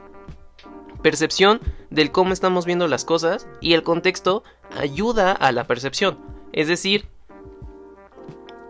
Percepción 1.02 1.60
del 1.90 2.12
cómo 2.12 2.32
estamos 2.32 2.66
viendo 2.66 2.86
las 2.86 3.04
cosas 3.04 3.46
y 3.60 3.72
el 3.72 3.82
contexto 3.82 4.42
ayuda 4.78 5.32
a 5.32 5.52
la 5.52 5.66
percepción. 5.66 6.18
Es 6.52 6.68
decir, 6.68 7.08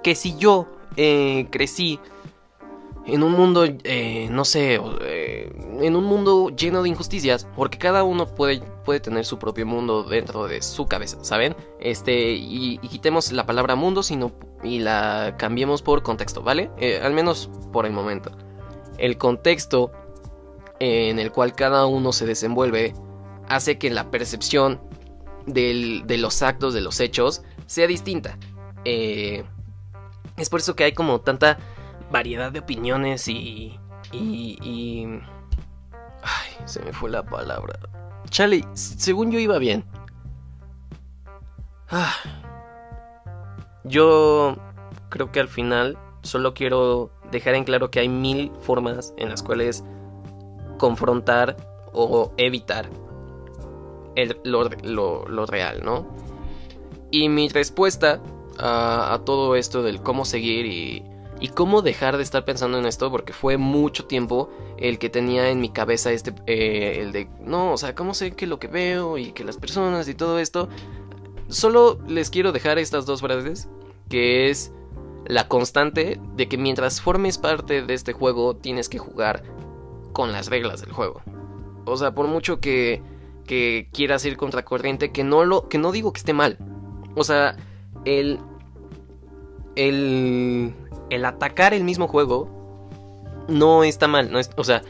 que 0.03 0.15
si 0.15 0.37
yo 0.37 0.67
eh, 0.97 1.47
crecí 1.51 1.99
en 3.07 3.23
un 3.23 3.33
mundo, 3.33 3.65
eh, 3.67 4.29
no 4.31 4.45
sé, 4.45 4.79
eh, 5.03 5.53
en 5.81 5.97
un 5.97 6.05
mundo 6.05 6.51
lleno 6.51 6.83
de 6.83 6.89
injusticias, 6.89 7.49
porque 7.57 7.79
cada 7.79 8.05
uno 8.05 8.27
puede, 8.27 8.61
puede 8.85 9.01
tener 9.01 9.25
su 9.25 9.39
propio 9.39 9.67
mundo 9.67 10.05
dentro 10.05 10.47
de 10.47 10.63
su 10.63 10.87
cabeza, 10.87 11.19
¿saben? 11.23 11.57
Este, 11.81 12.33
y, 12.33 12.79
quitemos 12.79 13.33
la 13.33 13.47
palabra 13.47 13.75
mundo 13.75 14.03
sino, 14.03 14.33
y 14.63 14.81
la 14.81 15.35
cambiemos 15.39 15.83
por 15.83 16.03
contexto, 16.03 16.43
¿vale? 16.43 16.71
Al 17.03 17.13
menos 17.13 17.51
por 17.73 17.87
el 17.87 17.93
momento. 17.93 18.31
El 18.99 19.17
contexto 19.17 19.91
en 20.81 21.19
el 21.19 21.31
cual 21.31 21.55
cada 21.55 21.87
uno 21.87 22.13
se 22.13 22.27
desenvuelve 22.27 22.95
hace 23.49 23.79
que 23.79 23.91
la 23.91 24.11
percepción 24.11 24.81
de 25.47 26.17
los 26.19 26.43
actos, 26.43 26.75
de 26.75 26.81
los 26.81 27.01
hechos, 27.01 27.43
sea 27.67 27.87
distinta. 27.87 28.37
es 28.85 29.45
por 30.51 30.61
eso 30.61 30.75
que 30.75 30.85
hay 30.85 30.93
como 30.93 31.21
tanta 31.21 31.59
variedad 32.11 32.51
de 32.51 32.61
opiniones 32.61 33.29
y, 33.29 33.79
y, 34.13 34.59
y... 34.63 35.07
Ay, 36.23 36.67
se 36.67 36.83
me 36.83 36.93
fue 36.93 37.11
la 37.11 37.23
palabra. 37.23 37.79
Chale, 38.29 38.65
según 38.75 39.31
yo 39.31 39.39
iba 39.39 39.59
bien. 39.59 39.85
Ah. 41.91 42.15
Yo 43.85 44.57
creo 45.09 45.33
que 45.33 45.41
al 45.41 45.49
final 45.49 45.99
solo 46.23 46.55
quiero 46.55 47.11
dejar 47.31 47.55
en 47.55 47.65
claro 47.65 47.91
que 47.91 48.01
hay 48.01 48.09
mil 48.09 48.53
formas 48.63 49.15
en 49.17 49.31
las 49.31 49.43
cuales 49.43 49.85
confrontar 50.81 51.57
o 51.93 52.33
evitar 52.37 52.89
el, 54.17 54.37
lo, 54.45 54.65
lo, 54.65 55.47
real, 55.47 55.83
¿no? 55.85 56.07
Y 57.11 57.29
mi 57.29 57.49
respuesta 57.49 58.23
a, 58.59 59.15
a, 59.15 59.25
todo 59.25 59.57
esto 59.57 59.83
del 59.83 60.03
cómo 60.03 60.25
seguir 60.25 60.67
y 60.67 61.05
y 61.41 61.49
cómo 61.49 61.81
dejar 61.81 62.19
de 62.19 62.23
estar 62.23 62.45
pensando 62.45 62.79
en 62.79 62.87
esto, 62.87 63.11
porque 63.11 63.33
fue 63.33 63.57
mucho 63.57 64.05
tiempo 64.05 64.51
el 64.77 64.99
que 64.99 65.09
tenía 65.09 65.49
en 65.49 65.61
mi 65.61 65.71
cabeza 65.71 66.13
este, 66.13 66.35
eh, 66.47 66.99
el 67.01 67.13
de, 67.13 67.29
no, 67.41 67.73
o 67.73 67.79
sea, 67.79 67.95
cómo 67.95 68.13
sé 68.13 68.33
que 68.33 68.47
lo 68.47 68.59
que 68.59 68.69
veo 68.69 69.17
y 69.17 69.33
que 69.33 69.43
las 69.43 69.57
personas 69.57 70.07
y 70.09 70.15
todo 70.15 70.39
esto. 70.39 70.69
Solo 71.49 71.99
les 72.07 72.31
quiero 72.31 72.53
dejar 72.53 72.79
estas 72.79 73.07
dos 73.07 73.23
frases, 73.23 73.69
que 74.09 74.51
es 74.51 74.73
la 75.27 75.49
constante 75.49 76.21
de 76.37 76.47
que 76.47 76.59
mientras 76.59 77.01
formes 77.01 77.39
parte 77.39 77.83
de 77.83 77.95
este 77.95 78.13
juego 78.13 78.55
tienes 78.55 78.89
que 78.89 78.99
jugar 78.99 79.43
con 80.13 80.33
las 80.33 80.49
reglas 80.49 80.81
del 80.81 80.93
juego. 80.93 81.23
O 81.85 81.97
sea, 81.97 82.13
por 82.15 82.27
mucho 82.27 82.61
que, 82.61 83.03
que 83.47 83.89
quieras 83.93 84.25
ir 84.25 84.37
contracorriente, 84.37 85.13
que 85.13 85.25
no 85.25 85.45
lo, 85.45 85.69
que 85.69 85.79
no 85.79 85.93
digo 85.93 86.13
que 86.13 86.19
esté 86.19 86.33
mal. 86.33 86.59
O 87.17 87.25
sea, 87.25 87.57
el, 88.05 88.39
el, 89.77 90.75
el 91.11 91.25
atacar 91.25 91.75
el 91.75 91.85
mismo 91.85 92.09
juego 92.09 92.49
no 93.49 93.85
está 93.85 94.09
mal. 94.09 94.31
No 94.31 94.39
es, 94.39 94.51
o 94.57 94.65
sea, 94.65 94.83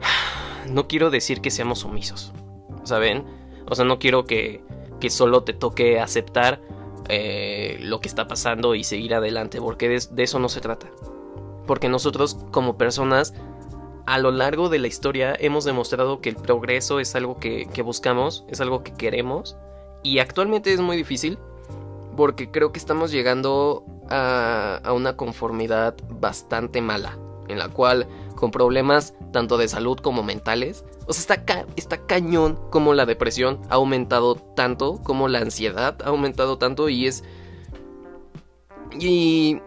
no 0.70 0.88
quiero 0.88 1.10
decir 1.10 1.40
que 1.40 1.50
seamos 1.50 1.80
sumisos. 1.80 2.32
¿Saben? 2.84 3.24
O 3.68 3.74
sea, 3.74 3.84
no 3.84 3.98
quiero 3.98 4.24
que, 4.24 4.62
que 5.00 5.10
solo 5.10 5.44
te 5.44 5.52
toque 5.52 6.00
aceptar 6.00 6.60
eh, 7.08 7.78
lo 7.80 8.00
que 8.00 8.06
está 8.08 8.28
pasando 8.28 8.76
y 8.76 8.84
seguir 8.84 9.14
adelante, 9.14 9.60
porque 9.60 9.88
de, 9.88 10.22
eso 10.22 10.38
no 10.38 10.48
se 10.48 10.60
trata. 10.60 10.88
Porque 11.66 11.88
nosotros 11.88 12.38
como 12.52 12.78
personas, 12.78 13.34
a 14.06 14.18
lo 14.18 14.30
largo 14.30 14.68
de 14.68 14.78
la 14.78 14.86
historia, 14.86 15.34
hemos 15.38 15.64
demostrado 15.64 16.20
que 16.20 16.30
el 16.30 16.36
progreso 16.36 17.00
es 17.00 17.14
algo 17.14 17.38
que, 17.38 17.66
que 17.72 17.82
buscamos, 17.82 18.44
es 18.48 18.60
algo 18.60 18.82
que 18.82 18.92
queremos, 18.92 19.56
y 20.02 20.18
actualmente 20.18 20.72
es 20.72 20.80
muy 20.80 20.96
difícil, 20.96 21.38
porque 22.16 22.50
creo 22.50 22.72
que 22.72 22.78
estamos 22.78 23.10
llegando 23.10 23.84
a, 24.08 24.82
una 24.94 25.16
conformidad 25.16 25.94
bastante 26.08 26.80
mala, 26.80 27.16
en 27.48 27.58
la 27.58 27.68
cual 27.68 28.06
con 28.34 28.50
problemas 28.50 29.14
tanto 29.32 29.58
de 29.58 29.68
salud 29.68 29.98
como 29.98 30.22
mentales, 30.22 30.84
o 31.06 31.12
sea, 31.12 31.36
está, 31.36 31.66
está 31.76 32.06
cañón 32.06 32.58
como 32.70 32.94
la 32.94 33.06
depresión 33.06 33.60
ha 33.68 33.74
aumentado 33.74 34.34
tanto, 34.34 35.00
como 35.02 35.28
la 35.28 35.40
ansiedad 35.40 35.96
ha 36.02 36.08
aumentado 36.08 36.58
tanto 36.58 36.88
y 36.88 37.06
es... 37.06 37.24
Y... 38.98 39.60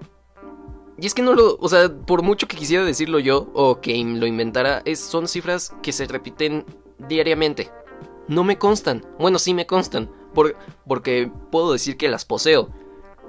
Y 1.04 1.06
es 1.06 1.14
que 1.14 1.22
no 1.22 1.34
lo, 1.34 1.58
o 1.60 1.68
sea, 1.68 1.94
por 1.94 2.22
mucho 2.22 2.48
que 2.48 2.56
quisiera 2.56 2.86
decirlo 2.86 3.20
yo 3.20 3.50
o 3.54 3.82
que 3.82 4.02
lo 4.06 4.26
inventara, 4.26 4.82
es, 4.86 5.02
son 5.02 5.28
cifras 5.28 5.76
que 5.84 5.92
se 5.92 6.06
repiten 6.06 6.66
diariamente. 7.10 7.70
No 8.30 8.46
me 8.46 8.58
constan. 8.58 9.06
Bueno, 9.20 9.38
sí 9.38 9.54
me 9.54 9.68
constan. 9.68 10.10
porque 10.88 11.30
puedo 11.52 11.74
decir 11.74 11.98
que 11.98 12.08
las 12.08 12.24
poseo. 12.24 12.70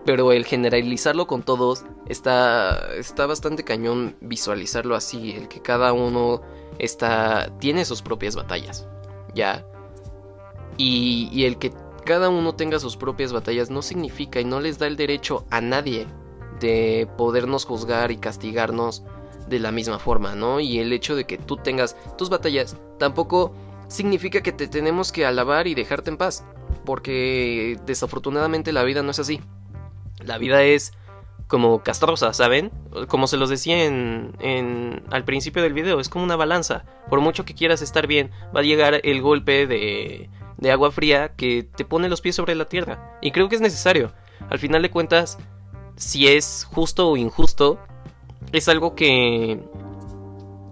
Pero 0.05 0.31
el 0.31 0.45
generalizarlo 0.45 1.27
con 1.27 1.43
todos 1.43 1.85
está, 2.07 2.95
está 2.95 3.27
bastante 3.27 3.65
cañón 3.65 4.15
visualizarlo 4.21 4.95
así, 4.95 5.33
el 5.33 5.49
que 5.49 5.61
cada 5.61 5.93
uno 5.93 6.43
está, 6.79 7.59
tiene 7.59 7.85
sus 7.85 8.03
propias 8.03 8.37
batallas, 8.37 8.87
¿ya? 9.35 9.67
Y, 10.77 11.29
y 11.33 11.45
el 11.45 11.59
que 11.59 11.73
cada 12.05 12.29
uno 12.29 12.55
tenga 12.55 12.79
sus 12.79 12.97
propias 12.97 13.33
batallas 13.33 13.69
no 13.69 13.83
significa 13.83 14.41
y 14.41 14.45
no 14.45 14.61
les 14.61 14.79
da 14.79 14.87
el 14.87 14.95
derecho 14.95 15.45
a 15.51 15.61
nadie 15.61 16.07
de 16.61 17.09
podernos 17.17 17.65
juzgar 17.65 18.11
y 18.11 18.17
castigarnos 18.17 19.03
de 19.49 19.59
la 19.59 19.73
misma 19.73 19.99
forma, 19.99 20.35
¿no? 20.35 20.61
Y 20.61 20.79
el 20.79 20.93
hecho 20.93 21.17
de 21.17 21.25
que 21.25 21.39
tú 21.39 21.57
tengas 21.57 21.97
tus 22.17 22.31
batallas 22.31 22.77
tampoco 22.99 23.55
significa 23.89 24.43
que 24.43 24.53
te 24.53 24.69
tenemos 24.69 25.13
que 25.13 25.27
alabar 25.27 25.67
y 25.67 25.75
dejarte 25.75 26.11
en 26.11 26.17
paz, 26.17 26.45
porque 26.85 27.79
desafortunadamente 27.87 28.73
la 28.73 28.85
vida 28.85 29.03
no 29.03 29.11
es 29.11 29.19
así. 29.19 29.41
La 30.25 30.39
vida 30.39 30.63
es 30.63 30.93
como 31.47 31.83
castrosa, 31.83 32.33
¿saben? 32.33 32.71
Como 33.09 33.27
se 33.27 33.37
los 33.37 33.51
decía 33.51 33.85
en, 33.85 34.35
en, 34.41 35.03
al 35.11 35.25
principio 35.25 35.63
del 35.63 35.75
video, 35.75 36.01
es 36.01 36.09
como 36.09 36.25
una 36.25 36.37
balanza. 36.37 36.85
Por 37.11 37.21
mucho 37.21 37.45
que 37.45 37.55
quieras 37.55 37.83
estar 37.83 38.07
bien, 38.07 38.31
va 38.55 38.61
a 38.61 38.65
llegar 38.65 39.01
el 39.05 39.21
golpe 39.21 39.67
de, 39.67 40.31
de 40.57 40.73
agua 40.73 40.91
fría 40.91 41.35
que 41.37 41.63
te 41.63 41.85
pone 41.85 42.09
los 42.09 42.21
pies 42.21 42.35
sobre 42.35 42.55
la 42.55 42.65
tierra. 42.65 43.19
Y 43.21 43.31
creo 43.33 43.49
que 43.49 43.57
es 43.57 43.61
necesario. 43.61 44.13
Al 44.49 44.59
final 44.59 44.83
de 44.83 44.91
cuentas, 44.91 45.39
si 45.97 46.29
es 46.29 46.67
justo 46.73 47.11
o 47.11 47.17
injusto, 47.17 47.79
es 48.53 48.69
algo 48.69 48.95
que, 48.95 49.61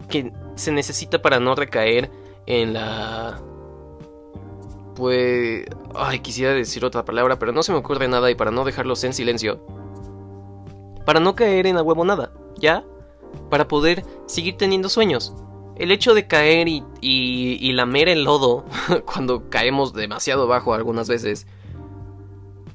que 0.09 0.33
se 0.55 0.73
necesita 0.73 1.23
para 1.23 1.41
no 1.41 1.55
recaer 1.55 2.11
en 2.47 2.75
la 2.75 3.41
pues... 4.95 5.67
Ay, 5.95 6.21
quisiera 6.21 6.53
decir 6.53 6.85
otra 6.85 7.05
palabra, 7.05 7.39
pero 7.39 7.53
no 7.53 7.63
se 7.63 7.73
me 7.73 7.79
ocurre 7.79 8.09
nada 8.09 8.31
y 8.31 8.35
para 8.35 8.51
no 8.51 8.65
dejarlos 8.65 9.05
en 9.05 9.13
silencio. 9.13 9.61
Para 11.05 11.21
no 11.21 11.35
caer 11.35 11.67
en 11.67 11.77
la 11.77 11.83
huevo 11.83 12.05
nada, 12.05 12.33
¿ya? 12.57 12.85
Para 13.51 13.69
poder 13.69 14.05
seguir 14.27 14.57
teniendo 14.57 14.89
sueños. 14.89 15.35
el 15.77 15.91
hecho 15.91 16.15
de 16.15 16.27
caer 16.27 16.69
y, 16.69 16.85
y, 17.01 17.73
lamer 17.73 18.09
el 18.09 18.25
lodo 18.25 18.65
cuando 19.07 19.49
caemos 19.49 19.95
demasiado 19.95 20.47
bajo 20.47 20.75
algunas 20.75 21.09
veces 21.09 21.47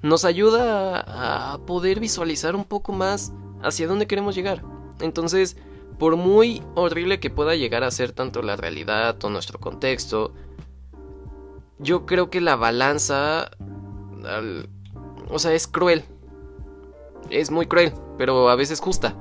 nos 0.08 0.26
ayuda 0.26 1.54
a, 1.54 1.58
poder 1.60 2.00
visualizar 2.00 2.56
un 2.56 2.64
poco 2.64 2.94
más 2.94 3.34
hacia 3.62 3.88
dónde 3.88 4.08
queremos 4.08 4.36
llegar. 4.36 4.64
Entonces, 5.00 5.58
por 6.00 6.16
muy 6.16 6.64
horrible 6.76 7.20
que 7.20 7.30
pueda 7.30 7.56
llegar 7.56 7.84
a 7.84 7.92
ser 7.92 8.12
tanto 8.12 8.42
la 8.42 8.56
realidad 8.56 9.24
o 9.24 9.30
nuestro 9.30 9.60
contexto, 9.60 10.34
yo 11.80 12.06
creo 12.06 12.30
que 12.30 12.42
la 12.42 12.56
balanza, 12.56 13.52
o 15.30 15.40
sea, 15.40 15.54
es 15.54 15.68
cruel. 15.68 16.04
Es 17.30 17.52
muy 17.52 17.66
cruel, 17.66 17.94
pero 18.18 18.50
a 18.50 18.56
veces 18.56 18.80
justa. 18.80 19.16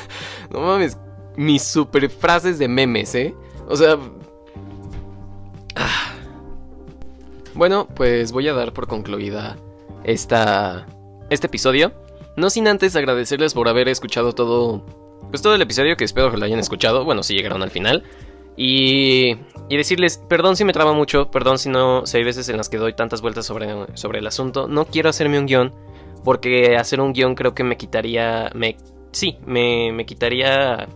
no 0.50 0.60
mames, 0.60 0.98
mis 1.36 1.62
super 1.62 2.10
frases 2.10 2.58
de 2.58 2.68
memes, 2.68 3.14
¿eh? 3.14 3.34
O 3.68 3.76
sea... 3.76 3.98
Ah. 5.74 6.12
Bueno, 7.54 7.88
pues 7.88 8.32
voy 8.32 8.48
a 8.48 8.52
dar 8.52 8.72
por 8.74 8.86
concluida 8.86 9.56
esta, 10.06 10.86
este 11.28 11.48
episodio. 11.48 11.92
No 12.36 12.48
sin 12.50 12.68
antes 12.68 12.96
agradecerles 12.96 13.54
por 13.54 13.68
haber 13.68 13.88
escuchado 13.88 14.32
todo, 14.32 14.84
pues 15.30 15.42
todo 15.42 15.54
el 15.54 15.62
episodio, 15.62 15.96
que 15.96 16.04
espero 16.04 16.30
que 16.30 16.36
lo 16.36 16.44
hayan 16.44 16.58
escuchado, 16.58 17.04
bueno, 17.04 17.22
si 17.22 17.34
llegaron 17.34 17.62
al 17.62 17.70
final. 17.70 18.04
Y, 18.56 19.36
y 19.68 19.76
decirles, 19.76 20.22
perdón 20.28 20.56
si 20.56 20.64
me 20.64 20.72
traba 20.72 20.92
mucho, 20.92 21.30
perdón 21.30 21.58
si 21.58 21.68
no, 21.68 22.06
si 22.06 22.16
hay 22.16 22.24
veces 22.24 22.48
en 22.48 22.56
las 22.56 22.68
que 22.68 22.78
doy 22.78 22.94
tantas 22.94 23.20
vueltas 23.20 23.44
sobre, 23.44 23.68
sobre 23.94 24.20
el 24.20 24.26
asunto. 24.26 24.68
No 24.68 24.86
quiero 24.86 25.10
hacerme 25.10 25.38
un 25.38 25.46
guion, 25.46 25.74
porque 26.24 26.76
hacer 26.76 27.00
un 27.00 27.12
guion 27.12 27.34
creo 27.34 27.54
que 27.54 27.64
me 27.64 27.76
quitaría, 27.76 28.50
me, 28.54 28.76
sí, 29.12 29.38
me, 29.44 29.92
me 29.92 30.06
quitaría, 30.06 30.88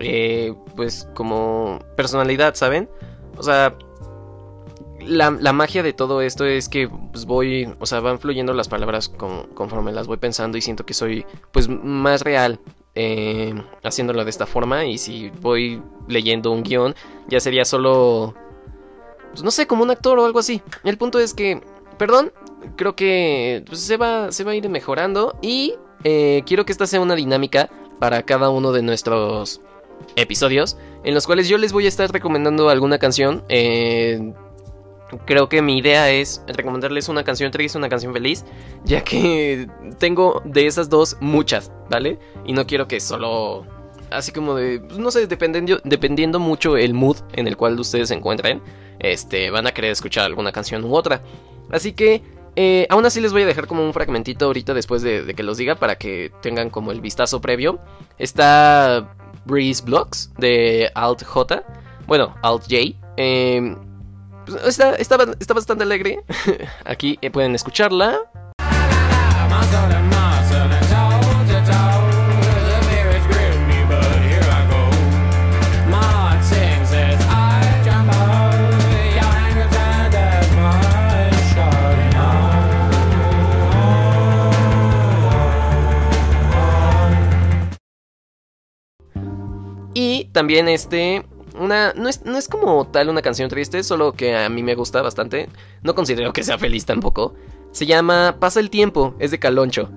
eh, 0.00 0.54
pues 0.76 1.08
como 1.14 1.78
personalidad, 1.96 2.54
¿saben? 2.54 2.88
O 3.36 3.42
sea, 3.42 3.76
la, 5.06 5.52
magia 5.52 5.82
de 5.82 5.92
todo 5.92 6.20
esto 6.20 6.44
es 6.44 6.68
que 6.68 6.88
pues, 6.88 7.24
voy, 7.26 7.72
o 7.78 7.86
sea, 7.86 8.00
van 8.00 8.18
fluyendo 8.18 8.52
las 8.54 8.68
palabras 8.68 9.08
conforme 9.08 9.92
las 9.92 10.06
voy 10.06 10.16
pensando 10.16 10.58
y 10.58 10.60
siento 10.60 10.86
que 10.86 10.94
soy 10.94 11.24
pues 11.52 11.68
más 11.68 12.22
real 12.22 12.60
eh, 12.94 13.54
haciéndolo 13.82 14.24
de 14.24 14.30
esta 14.30 14.46
forma 14.46 14.84
y 14.84 14.98
si 14.98 15.30
voy 15.40 15.82
leyendo 16.08 16.50
un 16.50 16.62
guion 16.62 16.94
ya 17.28 17.40
sería 17.40 17.64
solo, 17.64 18.34
pues 19.30 19.42
no 19.42 19.50
sé, 19.50 19.66
como 19.66 19.82
un 19.82 19.90
actor 19.90 20.18
o 20.18 20.24
algo 20.24 20.38
así. 20.38 20.62
El 20.84 20.98
punto 20.98 21.18
es 21.18 21.34
que, 21.34 21.60
perdón, 21.98 22.32
creo 22.76 22.94
que 22.94 23.64
pues, 23.66 23.80
se, 23.80 23.96
va, 23.96 24.32
se 24.32 24.44
va 24.44 24.52
a 24.52 24.54
ir 24.54 24.68
mejorando 24.68 25.36
y 25.40 25.74
eh, 26.04 26.42
quiero 26.46 26.64
que 26.64 26.72
esta 26.72 26.86
sea 26.86 27.00
una 27.00 27.14
dinámica 27.14 27.70
para 27.98 28.22
cada 28.24 28.50
uno 28.50 28.72
de 28.72 28.82
nuestros 28.82 29.60
episodios 30.16 30.76
en 31.04 31.14
los 31.14 31.26
cuales 31.26 31.48
yo 31.48 31.58
les 31.58 31.72
voy 31.72 31.86
a 31.86 31.88
estar 31.88 32.10
recomendando 32.10 32.68
alguna 32.68 32.98
canción. 32.98 33.44
Eh, 33.48 34.32
creo 35.26 35.48
que 35.48 35.62
mi 35.62 35.78
idea 35.78 36.10
es 36.10 36.42
recomendarles 36.46 37.08
una 37.08 37.24
canción 37.24 37.50
triste, 37.50 37.78
una 37.78 37.88
canción 37.88 38.12
feliz, 38.12 38.44
ya 38.84 39.02
que 39.02 39.68
tengo 39.98 40.42
de 40.44 40.66
esas 40.66 40.88
dos 40.88 41.16
muchas, 41.20 41.72
¿vale? 41.90 42.18
Y 42.44 42.52
no 42.52 42.66
quiero 42.66 42.88
que 42.88 43.00
solo... 43.00 43.66
Así 44.10 44.30
como 44.30 44.54
de, 44.54 44.80
pues, 44.80 44.98
no 44.98 45.10
sé, 45.10 45.26
dependiendo, 45.26 45.80
dependiendo 45.84 46.38
mucho 46.38 46.76
el 46.76 46.92
mood 46.92 47.16
en 47.32 47.48
el 47.48 47.56
cual 47.56 47.80
ustedes 47.80 48.08
se 48.08 48.14
encuentren, 48.14 48.60
este, 48.98 49.50
van 49.50 49.66
a 49.66 49.72
querer 49.72 49.90
escuchar 49.90 50.26
alguna 50.26 50.52
canción 50.52 50.84
u 50.84 50.94
otra. 50.94 51.22
Así 51.70 51.92
que, 51.92 52.22
eh, 52.56 52.86
aún 52.90 53.06
así 53.06 53.22
les 53.22 53.32
voy 53.32 53.42
a 53.42 53.46
dejar 53.46 53.66
como 53.66 53.82
un 53.82 53.94
fragmentito 53.94 54.44
ahorita 54.44 54.74
después 54.74 55.00
de, 55.00 55.22
de 55.24 55.32
que 55.32 55.42
los 55.42 55.56
diga 55.56 55.76
para 55.76 55.96
que 55.96 56.30
tengan 56.42 56.68
como 56.68 56.92
el 56.92 57.00
vistazo 57.00 57.40
previo. 57.40 57.80
Está 58.18 59.14
Breeze 59.46 59.82
Blocks 59.82 60.30
de 60.36 60.90
Alt 60.94 61.24
J, 61.24 61.64
bueno, 62.06 62.34
Alt 62.42 62.64
J. 62.64 62.94
Eh, 63.16 63.76
pues, 64.46 64.78
está, 64.78 64.94
está, 64.96 65.54
bastante 65.54 65.84
alegre. 65.84 66.22
Aquí 66.84 67.18
eh, 67.22 67.30
pueden 67.30 67.54
escucharla. 67.54 68.20
Y 89.94 90.24
también 90.32 90.68
este 90.68 91.22
una, 91.54 91.92
no, 91.94 92.08
es, 92.08 92.24
no 92.24 92.38
es 92.38 92.48
como 92.48 92.86
tal 92.86 93.08
una 93.08 93.22
canción 93.22 93.48
triste, 93.48 93.82
solo 93.82 94.12
que 94.12 94.36
a 94.36 94.48
mí 94.48 94.62
me 94.62 94.74
gusta 94.74 95.02
bastante. 95.02 95.48
No 95.82 95.94
considero 95.94 96.32
que 96.32 96.42
sea 96.42 96.58
feliz 96.58 96.84
tampoco. 96.84 97.34
Se 97.72 97.86
llama 97.86 98.36
Pasa 98.38 98.60
el 98.60 98.70
tiempo, 98.70 99.14
es 99.18 99.30
de 99.30 99.38
Caloncho. 99.38 99.90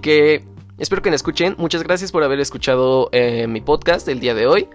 Que 0.00 0.44
espero 0.78 1.02
que 1.02 1.10
me 1.10 1.16
escuchen. 1.16 1.54
Muchas 1.58 1.82
gracias 1.82 2.12
por 2.12 2.22
haber 2.24 2.40
escuchado 2.40 3.08
eh, 3.12 3.46
mi 3.46 3.60
podcast 3.60 4.08
el 4.08 4.20
día 4.20 4.34
de 4.34 4.46
hoy. 4.46 4.68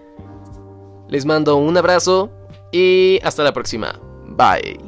Les 1.08 1.24
mando 1.24 1.56
un 1.56 1.76
abrazo 1.76 2.30
y 2.72 3.20
hasta 3.22 3.42
la 3.44 3.52
próxima. 3.52 4.00
Bye. 4.28 4.85